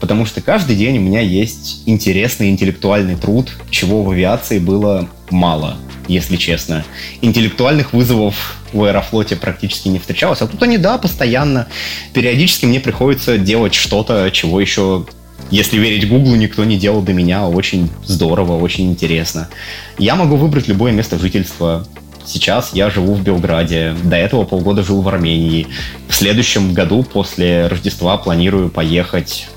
[0.00, 5.76] Потому что каждый день у меня есть интересный интеллектуальный труд, чего в авиации было мало,
[6.06, 6.84] если честно.
[7.20, 10.40] Интеллектуальных вызовов в Аэрофлоте практически не встречалось.
[10.40, 11.66] А тут они, да, постоянно.
[12.12, 15.06] Периодически мне приходится делать что-то, чего еще
[15.50, 17.48] если верить Гуглу, никто не делал до меня.
[17.48, 19.48] Очень здорово, очень интересно.
[19.96, 21.86] Я могу выбрать любое место жительства.
[22.26, 23.96] Сейчас я живу в Белграде.
[24.04, 25.66] До этого полгода жил в Армении.
[26.06, 29.48] В следующем году после Рождества планирую поехать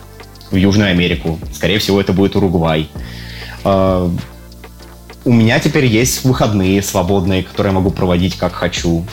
[0.52, 1.40] в Южную Америку.
[1.54, 2.90] Скорее всего, это будет Уругвай.
[3.64, 4.12] А,
[5.24, 9.06] у меня теперь есть выходные свободные, которые я могу проводить как хочу.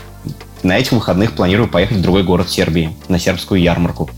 [0.62, 4.10] На этих выходных планирую поехать в другой город Сербии, на сербскую ярмарку.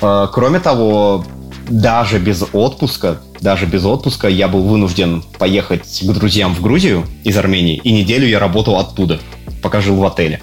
[0.00, 1.24] А, кроме того,
[1.68, 7.36] даже без отпуска, даже без отпуска я был вынужден поехать к друзьям в Грузию из
[7.36, 9.20] Армении, и неделю я работал оттуда,
[9.62, 10.40] пока жил в отеле.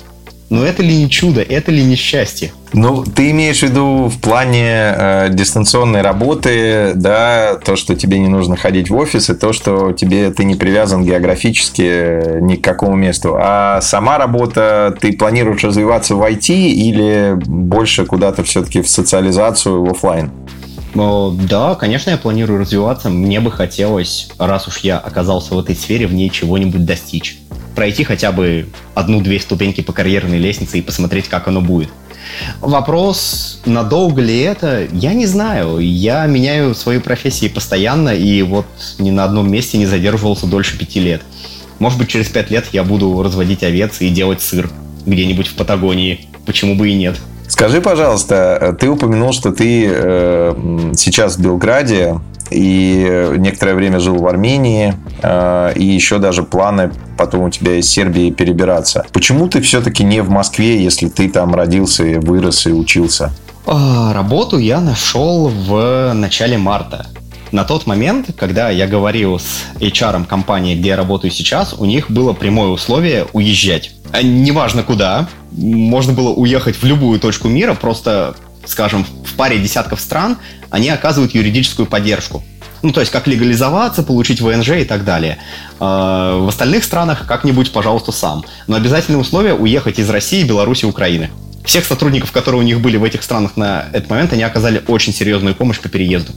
[0.49, 2.51] Но это ли не чудо, это ли не счастье?
[2.73, 8.27] Ну, ты имеешь в виду в плане э, дистанционной работы, да, то, что тебе не
[8.27, 12.95] нужно ходить в офис, и то, что тебе ты не привязан географически ни к какому
[12.95, 13.35] месту.
[13.39, 19.91] А сама работа, ты планируешь развиваться в IT или больше куда-то все-таки в социализацию, в
[19.91, 20.31] офлайн?
[20.95, 23.09] Да, конечно, я планирую развиваться.
[23.09, 27.39] Мне бы хотелось, раз уж я оказался в этой сфере, в ней чего-нибудь достичь.
[27.79, 31.87] Пройти хотя бы одну-две ступеньки по карьерной лестнице и посмотреть, как оно будет.
[32.59, 35.79] Вопрос, надолго ли это, я не знаю.
[35.79, 38.65] Я меняю свои профессии постоянно, и вот
[38.97, 41.21] ни на одном месте не задерживался дольше пяти лет.
[41.79, 44.69] Может быть, через пять лет я буду разводить овец и делать сыр
[45.05, 46.27] где-нибудь в Патагонии.
[46.45, 47.15] Почему бы и нет?
[47.59, 54.25] Скажи, пожалуйста, ты упомянул, что ты э, сейчас в Белграде и некоторое время жил в
[54.27, 59.05] Армении, э, и еще даже планы потом у тебя из Сербии перебираться.
[59.11, 63.33] Почему ты все-таки не в Москве, если ты там родился, вырос и учился?
[63.65, 67.07] А, работу я нашел в начале марта.
[67.51, 72.09] На тот момент, когда я говорил с HR компании, где я работаю сейчас, у них
[72.09, 73.91] было прямое условие уезжать.
[74.13, 78.35] А неважно куда, можно было уехать в любую точку мира, просто,
[78.65, 80.37] скажем, в паре десятков стран
[80.69, 82.43] они оказывают юридическую поддержку.
[82.81, 85.37] Ну, то есть, как легализоваться, получить ВНЖ и так далее.
[85.79, 88.45] А, в остальных странах как-нибудь, пожалуйста, сам.
[88.67, 91.29] Но обязательное условие уехать из России, Беларуси, Украины.
[91.65, 95.13] Всех сотрудников, которые у них были в этих странах на этот момент, они оказали очень
[95.13, 96.31] серьезную помощь по переезду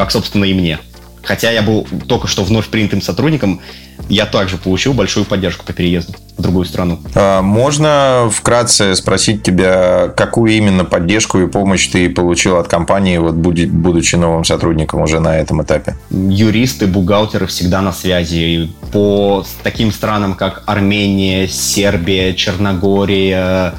[0.00, 0.78] как, собственно, и мне.
[1.22, 3.60] Хотя я был только что вновь принятым сотрудником,
[4.08, 6.98] я также получил большую поддержку по переезду в другую страну.
[7.14, 13.34] А можно вкратце спросить тебя, какую именно поддержку и помощь ты получил от компании, вот
[13.34, 15.96] будучи новым сотрудником уже на этом этапе?
[16.10, 18.72] Юристы, бухгалтеры всегда на связи.
[18.90, 23.74] По таким странам, как Армения, Сербия, Черногория,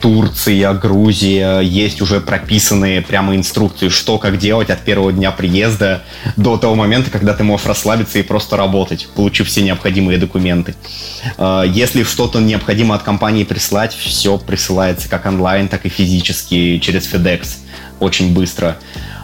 [0.00, 6.02] Турция, Грузия, есть уже прописанные прямо инструкции, что как делать от первого дня приезда
[6.36, 10.74] до того момента, когда ты можешь расслабиться и просто работать, получив все необходимые документы.
[11.36, 17.12] А, если что-то необходимо от компании прислать, все присылается как онлайн, так и физически через
[17.12, 17.63] FedEx
[18.00, 18.76] очень быстро.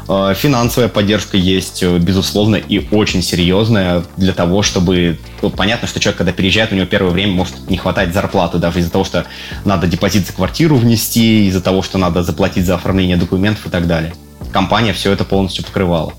[0.08, 5.18] Э, финансовая поддержка есть, э, безусловно, и очень серьезная для того, чтобы...
[5.40, 8.80] Ну, понятно, что человек, когда переезжает, у него первое время может не хватать зарплаты, даже
[8.80, 9.26] из-за того, что
[9.64, 13.86] надо депозит за квартиру внести, из-за того, что надо заплатить за оформление документов и так
[13.86, 14.12] далее.
[14.52, 16.12] Компания все это полностью покрывала.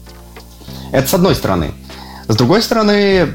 [0.93, 1.71] Это с одной стороны.
[2.29, 3.33] С другой стороны,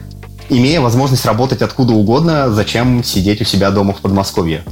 [0.48, 4.64] имея возможность работать откуда угодно, зачем сидеть у себя дома в Подмосковье?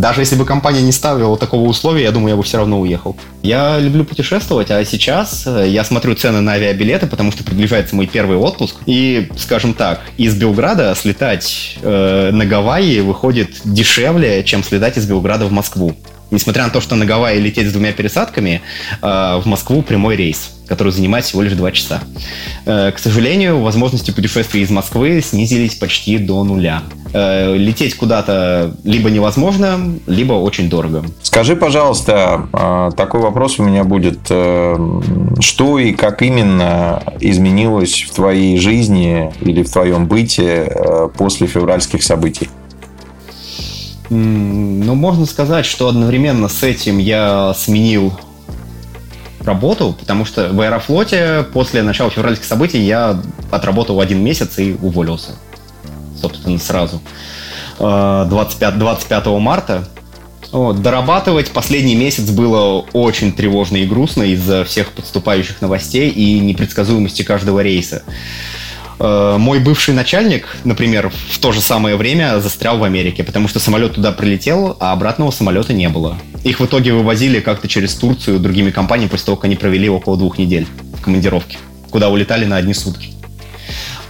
[0.00, 3.16] Даже если бы компания не ставила такого условия, я думаю, я бы все равно уехал.
[3.42, 8.06] Я люблю путешествовать, а сейчас э, я смотрю цены на авиабилеты, потому что приближается мой
[8.06, 8.76] первый отпуск.
[8.86, 15.44] И, скажем так, из Белграда слетать э, на Гавайи выходит дешевле, чем слетать из Белграда
[15.44, 15.94] в Москву.
[16.30, 18.62] Несмотря на то, что на Гавайи лететь с двумя пересадками,
[19.02, 22.00] э, в Москву прямой рейс, который занимает всего лишь два часа.
[22.66, 26.82] Э, к сожалению, возможности путешествий из Москвы снизились почти до нуля.
[27.12, 31.04] Э, лететь куда-то либо невозможно, либо очень дорого.
[31.22, 34.26] Скажи, пожалуйста, такой вопрос у меня будет.
[35.40, 42.48] Что и как именно изменилось в твоей жизни или в твоем быте после февральских событий?
[44.10, 48.18] Ну, можно сказать, что одновременно с этим я сменил
[49.40, 53.20] работу, потому что в Аэрофлоте после начала февральских событий я
[53.50, 55.36] отработал один месяц и уволился.
[56.20, 57.00] Собственно, сразу.
[57.78, 59.88] 25, э, 25 марта.
[60.50, 67.22] Вот, дорабатывать последний месяц было очень тревожно и грустно из-за всех подступающих новостей и непредсказуемости
[67.22, 68.02] каждого рейса.
[69.00, 73.58] Э, мой бывший начальник, например, в то же самое время застрял в Америке, потому что
[73.58, 76.18] самолет туда прилетел, а обратного самолета не было.
[76.44, 80.18] Их в итоге вывозили как-то через Турцию другими компаниями после того, как они провели около
[80.18, 81.56] двух недель в командировке,
[81.88, 83.08] куда улетали на одни сутки.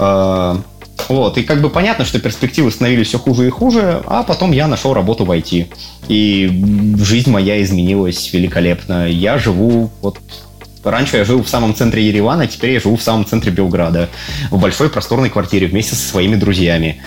[0.00, 0.57] Э,
[1.09, 4.66] вот, и как бы понятно, что перспективы становились все хуже и хуже, а потом я
[4.66, 5.68] нашел работу в IT.
[6.09, 9.09] И жизнь моя изменилась великолепно.
[9.09, 10.18] Я живу вот
[10.83, 14.09] Раньше я жил в самом центре Еревана, теперь я живу в самом центре Белграда,
[14.51, 17.03] в большой просторной квартире вместе со своими друзьями.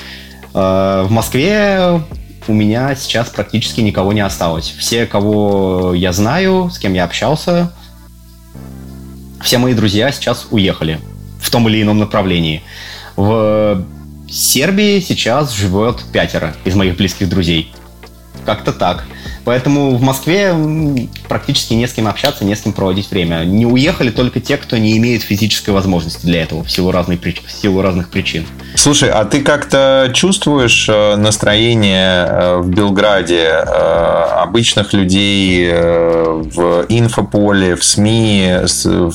[0.53, 2.01] Э, в Москве
[2.47, 4.73] у меня сейчас практически никого не осталось.
[4.77, 7.71] Все, кого я знаю, с кем я общался,
[9.41, 10.99] все мои друзья сейчас уехали
[11.41, 12.63] в том или ином направлении.
[13.15, 13.83] В
[14.29, 17.73] Сербии сейчас живет пятеро из моих близких друзей.
[18.45, 19.05] Как-то так.
[19.45, 20.55] Поэтому в Москве
[21.27, 23.43] практически не с кем общаться, не с кем проводить время.
[23.43, 27.51] Не уехали только те, кто не имеет физической возможности для этого в силу, разной, в
[27.51, 28.45] силу разных причин.
[28.75, 33.63] Слушай, а ты как-то чувствуешь э, настроение э, в Белграде э,
[34.39, 38.57] обычных людей в инфополе, в СМИ,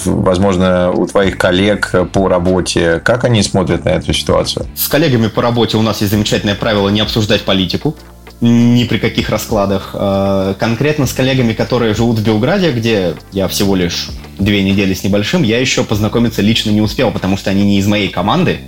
[0.05, 3.01] возможно, у твоих коллег по работе?
[3.05, 4.67] Как они смотрят на эту ситуацию?
[4.75, 7.97] С коллегами по работе у нас есть замечательное правило не обсуждать политику
[8.41, 9.91] ни при каких раскладах.
[9.95, 15.03] А, конкретно с коллегами, которые живут в Белграде, где я всего лишь две недели с
[15.03, 18.61] небольшим, я еще познакомиться лично не успел, потому что они не из моей команды,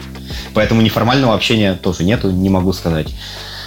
[0.55, 3.09] поэтому неформального общения тоже нету, не могу сказать.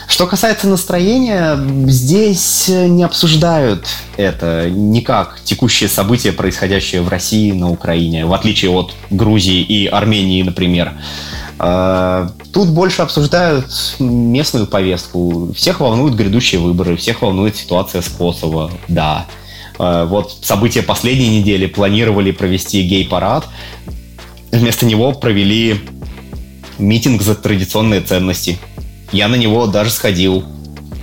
[0.08, 3.88] Что касается настроения, здесь не обсуждают
[4.18, 10.44] это никак текущие события, происходящие в России, на Украине, в отличие от Грузии и Армении,
[10.44, 10.94] например.
[11.60, 13.66] А, тут больше обсуждают
[14.00, 15.54] местную повестку.
[15.54, 19.28] Всех волнуют грядущие выборы, всех волнует ситуация с Косово, да.
[19.78, 23.48] А, вот события последней недели планировали провести гей-парад.
[24.52, 25.82] Вместо него провели
[26.78, 28.58] митинг за традиционные ценности.
[29.12, 30.44] Я на него даже сходил.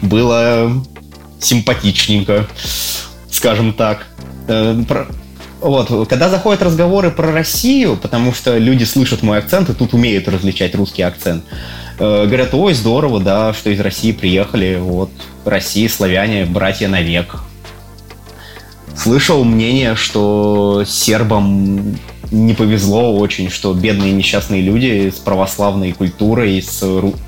[0.02, 0.72] Было
[1.40, 2.46] симпатичненько,
[3.30, 4.06] скажем так.
[5.60, 10.26] Вот, когда заходят разговоры про Россию, потому что люди слышат мой акцент и тут умеют
[10.26, 11.44] различать русский акцент,
[11.98, 15.10] э, говорят, ой, здорово, да, что из России приехали, вот,
[15.44, 17.42] Россия, славяне, братья навек.
[18.96, 21.96] Слышал мнение, что сербам
[22.30, 26.82] не повезло очень, что бедные несчастные люди с православной культурой, с,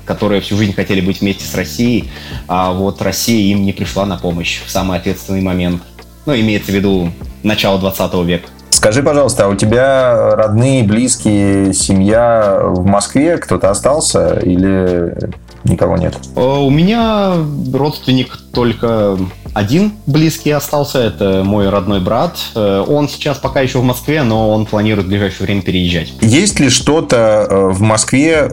[0.05, 2.09] которые всю жизнь хотели быть вместе с Россией,
[2.47, 5.83] а вот Россия им не пришла на помощь в самый ответственный момент.
[6.25, 7.09] Ну, имеется в виду
[7.43, 8.47] начала 20 века.
[8.69, 13.37] Скажи, пожалуйста, а у тебя родные, близкие, семья в Москве?
[13.37, 15.15] Кто-то остался или
[15.63, 16.17] никого нет?
[16.35, 17.33] Э, у меня
[17.73, 19.17] родственник только
[19.53, 22.35] один близкий остался, это мой родной брат.
[22.55, 26.13] Э, он сейчас пока еще в Москве, но он планирует в ближайшее время переезжать.
[26.21, 28.49] Есть ли что-то э, в Москве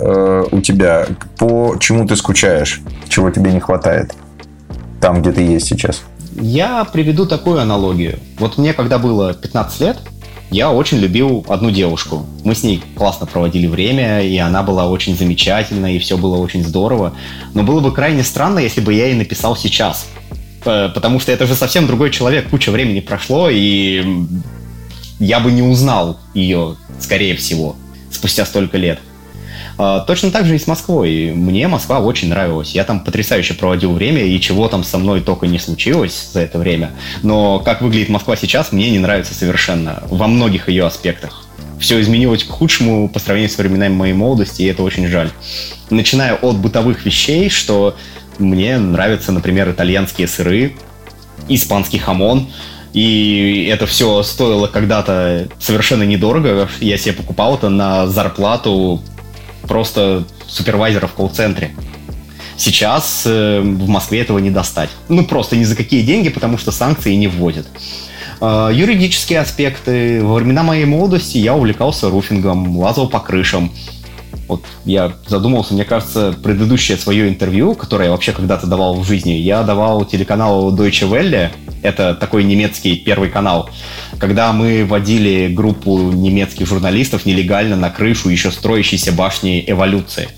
[0.53, 1.07] у тебя,
[1.39, 4.15] по чему ты скучаешь, чего тебе не хватает?
[5.01, 6.03] Там, где ты есть сейчас.
[6.33, 8.19] Я приведу такую аналогию.
[8.39, 9.99] Вот мне, когда было 15 лет,
[10.51, 12.27] я очень любил одну девушку.
[12.45, 16.65] Мы с ней классно проводили время, и она была очень замечательна, и все было очень
[16.65, 17.15] здорово.
[17.55, 20.09] Но было бы крайне странно, если бы я ей написал сейчас.
[20.63, 24.05] Потому что это же совсем другой человек, куча времени прошло, и
[25.19, 27.77] я бы не узнал ее, скорее всего,
[28.11, 28.99] спустя столько лет.
[29.83, 31.33] А, точно так же и с Москвой.
[31.35, 32.73] Мне Москва очень нравилась.
[32.73, 36.59] Я там потрясающе проводил время, и чего там со мной только не случилось за это
[36.59, 36.91] время.
[37.23, 40.03] Но как выглядит Москва сейчас, мне не нравится совершенно.
[40.11, 41.47] Во многих ее аспектах.
[41.79, 45.31] Все изменилось к худшему по сравнению с временами моей молодости, и это очень жаль.
[45.89, 47.97] Начиная от бытовых вещей, что
[48.39, 50.77] мне нравятся, например, итальянские сыры,
[51.49, 52.49] испанский хамон,
[52.93, 56.69] и это все стоило когда-то совершенно недорого.
[56.81, 59.03] Я себе покупал это на зарплату
[59.63, 61.71] просто супервайзера в колл-центре.
[62.57, 64.91] Сейчас э, в Москве этого не достать.
[65.09, 67.67] Ну, просто ни за какие деньги, потому что санкции не вводят.
[68.41, 70.23] Э, юридические аспекты.
[70.23, 73.73] Во времена моей молодости я увлекался руфингом, лазал по крышам.
[74.51, 79.31] Вот я задумался, мне кажется, предыдущее свое интервью, которое я вообще когда-то давал в жизни,
[79.31, 81.51] я давал телеканалу Deutsche Welle,
[81.83, 83.71] это такой немецкий первый канал,
[84.19, 90.29] когда мы водили группу немецких журналистов нелегально на крышу еще строящейся башни эволюции.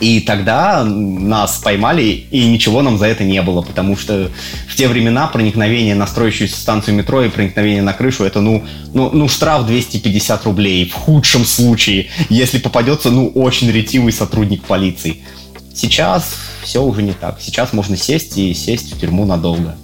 [0.00, 4.30] И тогда нас поймали, и ничего нам за это не было, потому что
[4.68, 9.10] в те времена проникновение на строящуюся станцию метро и проникновение на крышу это, ну, ну,
[9.10, 15.22] ну штраф 250 рублей в худшем случае, если попадется, ну, очень ретивый сотрудник полиции.
[15.74, 17.38] Сейчас все уже не так.
[17.40, 19.76] Сейчас можно сесть и сесть в тюрьму надолго.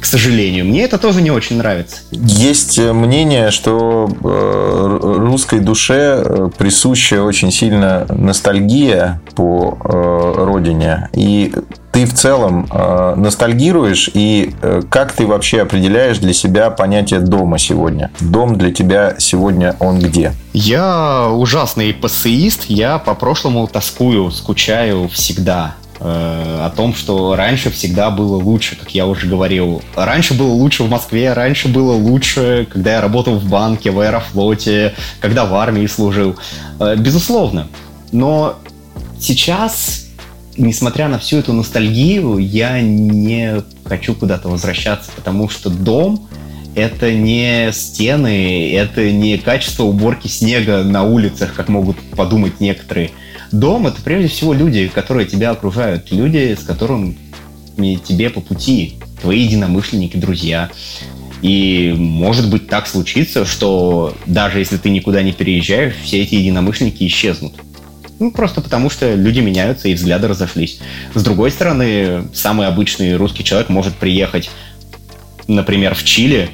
[0.00, 0.64] К сожалению.
[0.64, 1.96] Мне это тоже не очень нравится.
[2.10, 11.08] Есть мнение, что э, русской душе э, присуща очень сильно ностальгия по э, родине.
[11.12, 11.52] И
[11.92, 17.58] ты в целом э, ностальгируешь и э, как ты вообще определяешь для себя понятие дома
[17.58, 18.10] сегодня?
[18.20, 20.32] Дом для тебя сегодня он где?
[20.52, 28.10] Я ужасный пассеист, я по прошлому тоскую, скучаю всегда э, о том, что раньше всегда
[28.10, 29.82] было лучше, как я уже говорил.
[29.96, 34.94] Раньше было лучше в Москве, раньше было лучше, когда я работал в банке, в аэрофлоте,
[35.20, 36.36] когда в армии служил.
[36.78, 37.68] Э, безусловно.
[38.12, 38.58] Но
[39.18, 40.08] сейчас
[40.58, 46.28] несмотря на всю эту ностальгию, я не хочу куда-то возвращаться, потому что дом
[46.74, 53.10] это не стены, это не качество уборки снега на улицах, как могут подумать некоторые.
[53.52, 57.16] Дом это прежде всего люди, которые тебя окружают, люди, с которыми
[57.76, 60.70] тебе по пути, твои единомышленники, друзья.
[61.40, 67.06] И может быть так случится, что даже если ты никуда не переезжаешь, все эти единомышленники
[67.06, 67.54] исчезнут.
[68.18, 70.80] Ну, просто потому что люди меняются и взгляды разошлись.
[71.14, 74.50] С другой стороны, самый обычный русский человек может приехать,
[75.46, 76.50] например, в Чили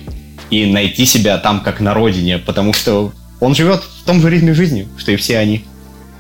[0.51, 4.53] и найти себя там как на родине, потому что он живет в том же ритме
[4.53, 5.65] жизни, что и все они.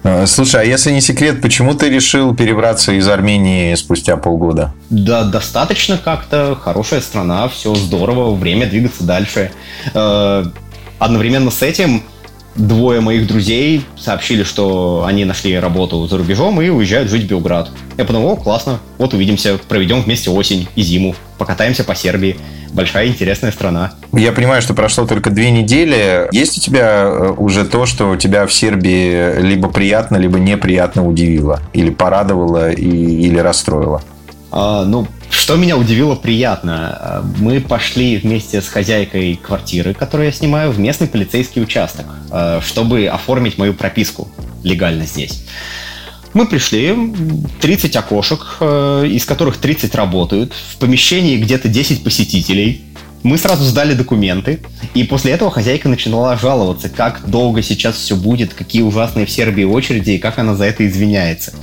[0.04, 4.74] А, слушай, а если не секрет, почему ты решил перебраться из Армении спустя полгода?
[4.90, 6.56] Да, достаточно как-то.
[6.60, 9.50] Хорошая страна, все здорово, время двигаться дальше.
[9.94, 10.44] Э,
[10.98, 12.02] одновременно с этим
[12.56, 17.70] двое моих друзей сообщили, что они нашли работу за рубежом и уезжают жить в Белград.
[17.96, 22.36] Я подумал, о, классно, вот увидимся, проведем вместе осень и зиму, покатаемся по Сербии.
[22.72, 23.92] Большая интересная страна.
[24.12, 26.28] Я понимаю, что прошло только две недели.
[26.32, 31.60] Есть у тебя э, уже то, что тебя в Сербии либо приятно, либо неприятно удивило?
[31.72, 34.02] Или порадовало, и, или расстроило?
[34.50, 40.70] А, ну, что меня удивило приятно, мы пошли вместе с хозяйкой квартиры, которую я снимаю,
[40.70, 44.28] в местный полицейский участок, а, чтобы оформить мою прописку
[44.62, 45.44] легально здесь.
[46.34, 46.96] Мы пришли,
[47.60, 52.82] 30 окошек, э, из которых 30 работают, в помещении где-то 10 посетителей.
[53.22, 54.60] Мы сразу сдали документы,
[54.94, 59.64] и после этого хозяйка начинала жаловаться, как долго сейчас все будет, какие ужасные в Сербии
[59.64, 61.54] очереди и как она за это извиняется.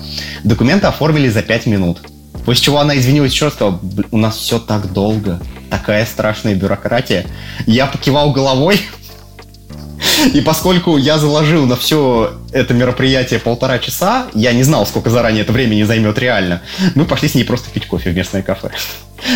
[0.43, 1.99] Документы оформили за 5 минут.
[2.45, 3.79] После чего она извинилась еще раз, сказала,
[4.11, 5.39] у нас все так долго,
[5.69, 7.25] такая страшная бюрократия.
[7.67, 8.81] Я покивал головой,
[10.33, 15.43] и поскольку я заложил на все это мероприятие полтора часа, я не знал, сколько заранее
[15.43, 16.61] это времени займет реально,
[16.95, 18.71] мы пошли с ней просто пить кофе в местное кафе.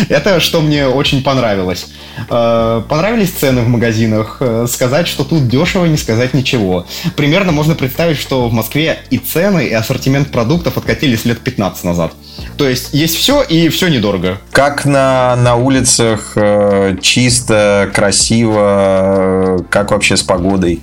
[0.08, 1.86] Это что мне очень понравилось.
[2.28, 4.38] Э, понравились цены в магазинах.
[4.40, 6.86] Э, сказать, что тут дешево, не сказать ничего.
[7.16, 12.12] Примерно можно представить, что в Москве и цены, и ассортимент продуктов откатились лет 15 назад.
[12.56, 14.38] То есть есть все и все недорого.
[14.52, 20.80] Как на, на улицах э, чисто, красиво, как вообще с погодой?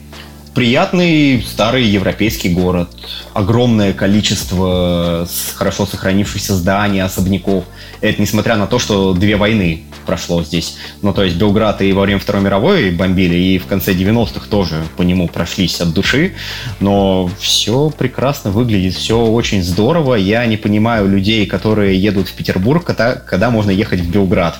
[0.54, 2.90] Приятный старый европейский город.
[3.34, 7.64] Огромное количество хорошо сохранившихся зданий, особняков.
[8.02, 10.78] Это несмотря на то, что две войны прошло здесь.
[11.02, 14.84] Ну, то есть Белград и во время Второй мировой бомбили, и в конце 90-х тоже
[14.96, 16.34] по нему прошлись от души.
[16.80, 20.14] Но все прекрасно выглядит, все очень здорово.
[20.16, 24.60] Я не понимаю людей, которые едут в Петербург, когда, когда можно ехать в Белград.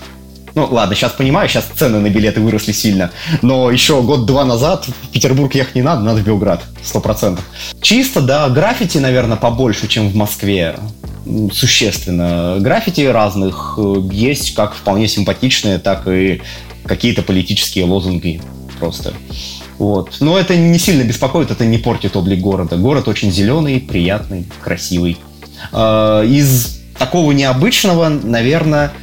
[0.56, 5.10] Ну, ладно, сейчас понимаю, сейчас цены на билеты выросли сильно, но еще год-два назад в
[5.10, 7.44] Петербург ехать не надо, надо в Белград, сто процентов.
[7.82, 10.76] Чисто, да, граффити, наверное, побольше, чем в Москве,
[11.52, 12.58] существенно.
[12.60, 16.42] Граффити разных э, есть, как вполне симпатичные, так и
[16.86, 18.42] какие-то политические лозунги
[18.80, 19.14] просто.
[19.78, 20.18] Вот.
[20.20, 22.78] Но это не сильно беспокоит, это не портит облик города.
[22.78, 25.18] Город очень зеленый, приятный, красивый.
[25.72, 28.94] А, из такого необычного, наверное,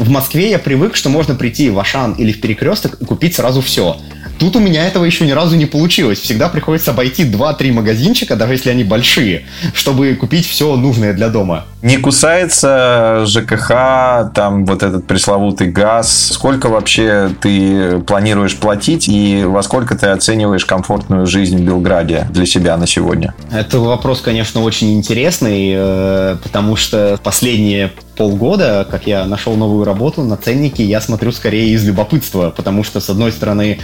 [0.00, 3.60] в Москве я привык, что можно прийти в Ашан или в Перекресток и купить сразу
[3.60, 3.98] все.
[4.40, 6.18] Тут у меня этого еще ни разу не получилось.
[6.18, 11.66] Всегда приходится обойти 2-3 магазинчика, даже если они большие, чтобы купить все нужное для дома.
[11.82, 16.30] Не кусается ЖКХ, там вот этот пресловутый газ.
[16.32, 22.46] Сколько вообще ты планируешь платить и во сколько ты оцениваешь комфортную жизнь в Белграде для
[22.46, 23.34] себя на сегодня?
[23.52, 30.20] Это вопрос, конечно, очень интересный, э, потому что последние полгода, как я нашел новую работу
[30.20, 33.78] на ценники, я смотрю скорее из любопытства, потому что, с одной стороны,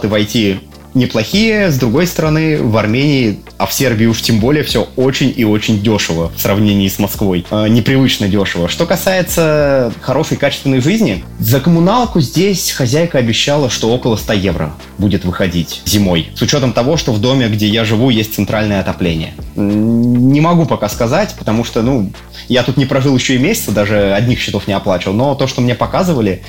[0.00, 0.60] зарплаты в IT
[0.92, 5.44] неплохие, с другой стороны, в Армении, а в Сербии уж тем более, все очень и
[5.44, 7.46] очень дешево в сравнении с Москвой.
[7.52, 8.68] Э, непривычно дешево.
[8.68, 15.24] Что касается хорошей качественной жизни, за коммуналку здесь хозяйка обещала, что около 100 евро будет
[15.24, 16.30] выходить зимой.
[16.34, 19.34] С учетом того, что в доме, где я живу, есть центральное отопление.
[19.54, 22.10] Не могу пока сказать, потому что, ну,
[22.48, 25.60] я тут не прожил еще и месяца, даже одних счетов не оплачивал, но то, что
[25.60, 26.42] мне показывали,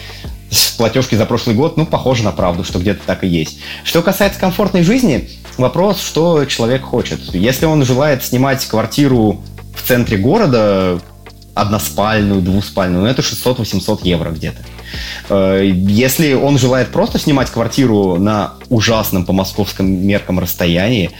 [0.77, 3.59] платежки за прошлый год, ну, похоже на правду, что где-то так и есть.
[3.83, 7.19] Что касается комфортной жизни, вопрос, что человек хочет.
[7.33, 9.41] Если он желает снимать квартиру
[9.75, 10.99] в центре города,
[11.53, 14.59] односпальную, двуспальную, ну, это 600-800 евро где-то.
[15.29, 21.11] Э, если он желает просто снимать квартиру на ужасном по московским меркам расстоянии,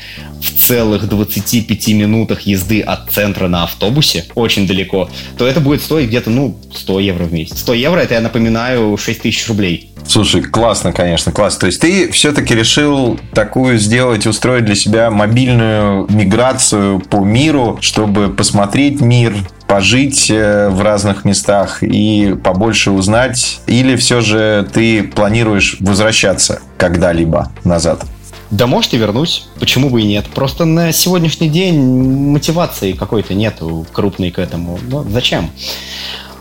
[0.41, 6.07] в целых 25 минутах езды от центра на автобусе, очень далеко, то это будет стоить
[6.07, 7.59] где-то, ну, 100 евро в месяц.
[7.59, 9.91] 100 евро, это, я напоминаю, 6 тысяч рублей.
[10.07, 11.61] Слушай, классно, конечно, классно.
[11.61, 18.30] То есть ты все-таки решил такую сделать, устроить для себя мобильную миграцию по миру, чтобы
[18.30, 19.36] посмотреть мир,
[19.72, 23.61] пожить э, в разных местах и побольше узнать?
[23.67, 28.03] Или все же ты планируешь возвращаться когда-либо назад?
[28.49, 29.47] Да, может, и вернусь.
[29.61, 30.26] Почему бы и нет?
[30.36, 34.78] Просто на сегодняшний день мотивации какой-то нету крупной к этому.
[34.89, 35.49] Ну, зачем?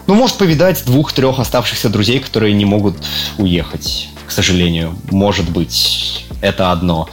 [0.08, 2.96] Ну, может, повидать двух-трех оставшихся друзей, которые не могут
[3.38, 4.96] уехать, к сожалению.
[5.12, 7.08] Может быть, это одно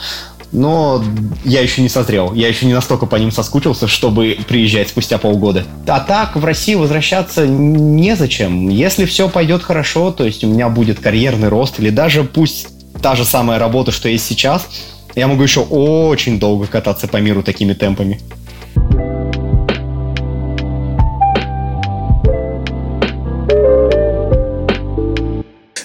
[0.51, 1.03] но
[1.43, 5.65] я еще не созрел, я еще не настолько по ним соскучился, чтобы приезжать спустя полгода.
[5.87, 8.69] А так в Россию возвращаться незачем.
[8.69, 12.67] Если все пойдет хорошо, то есть у меня будет карьерный рост, или даже пусть
[13.01, 14.67] та же самая работа, что есть сейчас,
[15.15, 18.19] я могу еще очень долго кататься по миру такими темпами.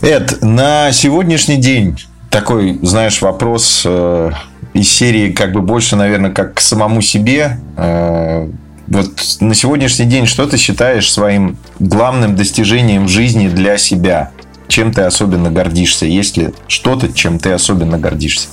[0.02, 1.96] Эд, на сегодняшний день
[2.28, 4.32] такой, знаешь, вопрос э,
[4.74, 7.58] из серии как бы больше, наверное, как к самому себе.
[7.76, 8.48] Э,
[8.88, 9.10] вот
[9.40, 14.30] на сегодняшний день что ты считаешь своим главным достижением жизни для себя?
[14.68, 16.06] Чем ты особенно гордишься?
[16.06, 18.48] Есть ли что-то, чем ты особенно гордишься?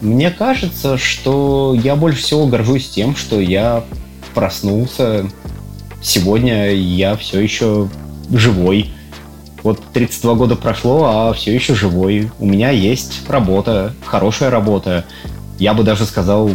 [0.00, 3.84] Мне кажется, что я больше всего горжусь тем, что я
[4.34, 5.26] проснулся.
[6.00, 7.88] Сегодня я все еще
[8.30, 8.90] живой.
[9.64, 12.30] Вот 32 года прошло, а все еще живой.
[12.38, 15.04] У меня есть работа, хорошая работа
[15.58, 16.50] я бы даже сказал,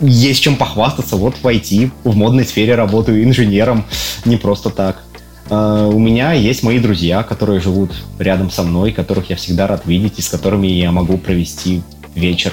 [0.00, 1.16] есть чем похвастаться.
[1.16, 3.84] Вот в IT, в модной сфере работаю инженером,
[4.24, 5.02] не просто так.
[5.48, 9.84] Uh, у меня есть мои друзья, которые живут рядом со мной, которых я всегда рад
[9.84, 11.82] видеть и с которыми я могу провести
[12.14, 12.52] вечер.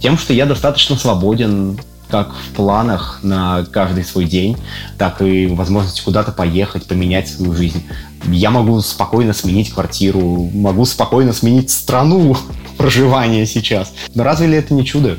[0.00, 1.78] Тем, что я достаточно свободен
[2.10, 4.56] как в планах на каждый свой день,
[4.96, 7.82] так и возможности куда-то поехать, поменять свою жизнь.
[8.26, 12.36] Я могу спокойно сменить квартиру, могу спокойно сменить страну,
[12.78, 13.92] проживания сейчас.
[14.14, 15.16] Но разве ли это не чудо?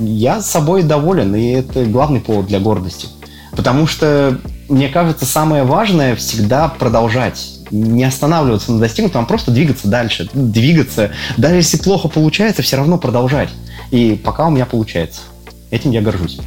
[0.00, 3.08] Я с собой доволен, и это главный повод для гордости.
[3.52, 7.54] Потому что, мне кажется, самое важное всегда продолжать.
[7.70, 10.28] Не останавливаться на достигнутом, а просто двигаться дальше.
[10.32, 11.10] Двигаться.
[11.36, 13.48] Даже если плохо получается, все равно продолжать.
[13.90, 15.22] И пока у меня получается.
[15.70, 16.38] Этим я горжусь.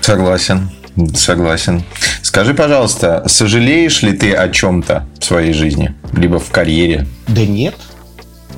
[0.00, 0.70] Согласен.
[1.14, 1.82] Согласен.
[2.22, 5.94] Скажи, пожалуйста, сожалеешь ли ты о чем-то в своей жизни?
[6.12, 7.06] Либо в карьере?
[7.28, 7.74] Да нет.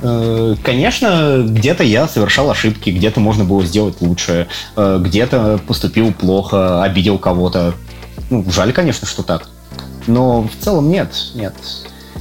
[0.03, 6.83] Э, конечно, где-то я совершал ошибки, где-то можно было сделать лучше, э, где-то поступил плохо,
[6.83, 7.75] обидел кого-то.
[8.31, 9.49] Ну, жаль, конечно, что так.
[10.07, 11.55] Но в целом нет, нет.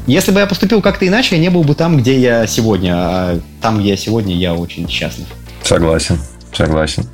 [0.06, 2.94] Если бы я поступил как-то иначе, я не был бы там, где я сегодня.
[2.96, 5.28] А там, где я сегодня, я очень счастлив.
[5.64, 6.20] Согласен,
[6.54, 7.06] согласен.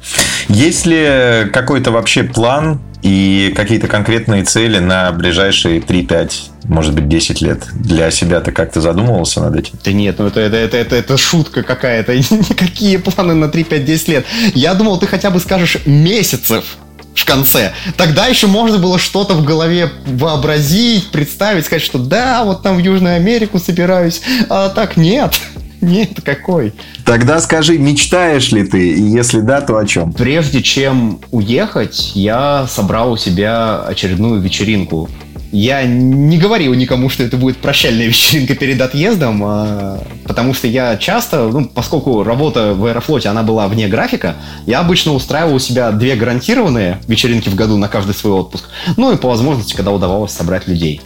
[0.48, 6.32] Есть ли какой-то вообще план и какие-то конкретные цели на ближайшие 3-5,
[6.66, 9.80] может быть, 10 лет для себя ты как-то задумывался над этим?
[9.84, 12.16] Да нет, ну это, это, это, это, это шутка какая-то.
[12.18, 14.26] Никакие планы на 3-5-10 лет.
[14.54, 16.78] Я думал, ты хотя бы скажешь месяцев
[17.18, 17.74] в конце.
[17.98, 22.80] Тогда еще можно было что-то в голове вообразить, представить, сказать, что да, вот там в
[22.80, 25.40] Южную Америку собираюсь, а так нет.
[25.82, 26.73] Нет, какой?
[27.05, 28.93] Тогда скажи, мечтаешь ли ты?
[28.93, 30.11] И если да, то о чем?
[30.11, 35.09] Прежде чем уехать, я собрал у себя очередную вечеринку.
[35.51, 40.97] Я не говорил никому, что это будет прощальная вечеринка перед отъездом, а, потому что я
[40.97, 45.91] часто, ну, поскольку работа в Аэрофлоте, она была вне графика, я обычно устраивал у себя
[45.91, 48.65] две гарантированные вечеринки в году на каждый свой отпуск,
[48.97, 51.01] ну и по возможности, когда удавалось собрать людей.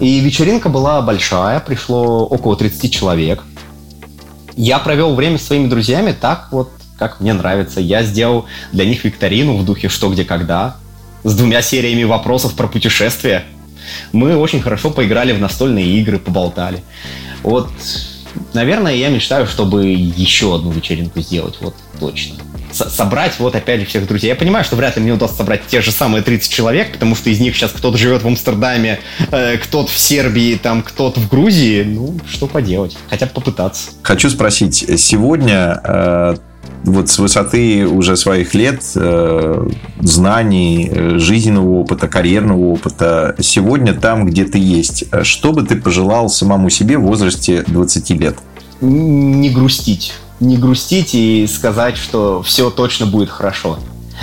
[0.00, 3.44] И вечеринка была большая, пришло около 30 человек
[4.58, 7.80] я провел время с своими друзьями так вот, как мне нравится.
[7.80, 10.76] Я сделал для них викторину в духе «Что, где, когда»
[11.22, 13.44] с двумя сериями вопросов про путешествия.
[14.12, 16.82] Мы очень хорошо поиграли в настольные игры, поболтали.
[17.44, 17.70] Вот,
[18.52, 22.36] наверное, я мечтаю, чтобы еще одну вечеринку сделать, вот точно
[22.84, 24.28] собрать вот опять же всех друзей.
[24.28, 27.30] Я понимаю, что вряд ли мне удастся собрать те же самые 30 человек, потому что
[27.30, 29.00] из них сейчас кто-то живет в Амстердаме,
[29.30, 31.82] э, кто-то в Сербии, там кто-то в Грузии.
[31.82, 32.96] Ну, что поделать?
[33.08, 33.90] Хотя бы попытаться.
[34.02, 36.36] Хочу спросить, сегодня э,
[36.84, 39.68] вот с высоты уже своих лет, э,
[40.00, 46.28] знаний, э, жизненного опыта, карьерного опыта, сегодня там, где ты есть, что бы ты пожелал
[46.28, 48.36] самому себе в возрасте 20 лет?
[48.80, 50.14] Не грустить.
[50.40, 53.78] Не грустить и сказать, что все точно будет хорошо.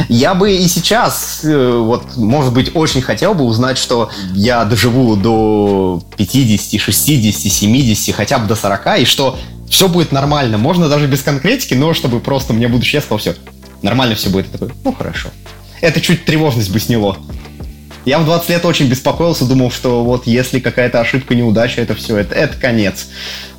[0.10, 5.16] Я бы и сейчас, э, вот, может быть, очень хотел бы узнать, что я доживу
[5.16, 9.38] до 50, 60, 70, хотя бы до 40, и что
[9.70, 10.58] все будет нормально.
[10.58, 13.36] Можно даже без конкретики, но чтобы просто мне будущее сказал, все,
[13.82, 14.48] нормально все будет.
[14.48, 15.30] Я такой, ну хорошо.
[15.82, 17.18] Это чуть тревожность бы сняло.
[18.06, 22.18] Я в 20 лет очень беспокоился, думал, что вот если какая-то ошибка, неудача, это все,
[22.18, 23.08] это, это конец.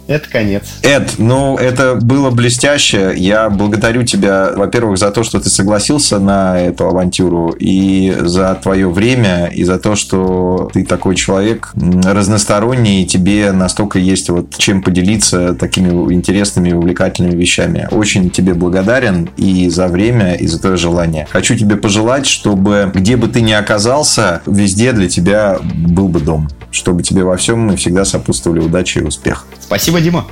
[0.07, 0.62] Это конец.
[0.82, 3.12] Эд, ну, это было блестяще.
[3.16, 8.88] Я благодарю тебя, во-первых, за то, что ты согласился на эту авантюру, и за твое
[8.88, 14.82] время, и за то, что ты такой человек разносторонний, и тебе настолько есть вот чем
[14.82, 17.88] поделиться такими интересными увлекательными вещами.
[17.90, 21.26] Очень тебе благодарен и за время, и за твое желание.
[21.30, 26.48] Хочу тебе пожелать, чтобы где бы ты ни оказался, везде для тебя был бы дом.
[26.76, 29.46] Чтобы тебе во всем и всегда сопутствовали удача и успех.
[29.58, 30.26] Спасибо, Дима.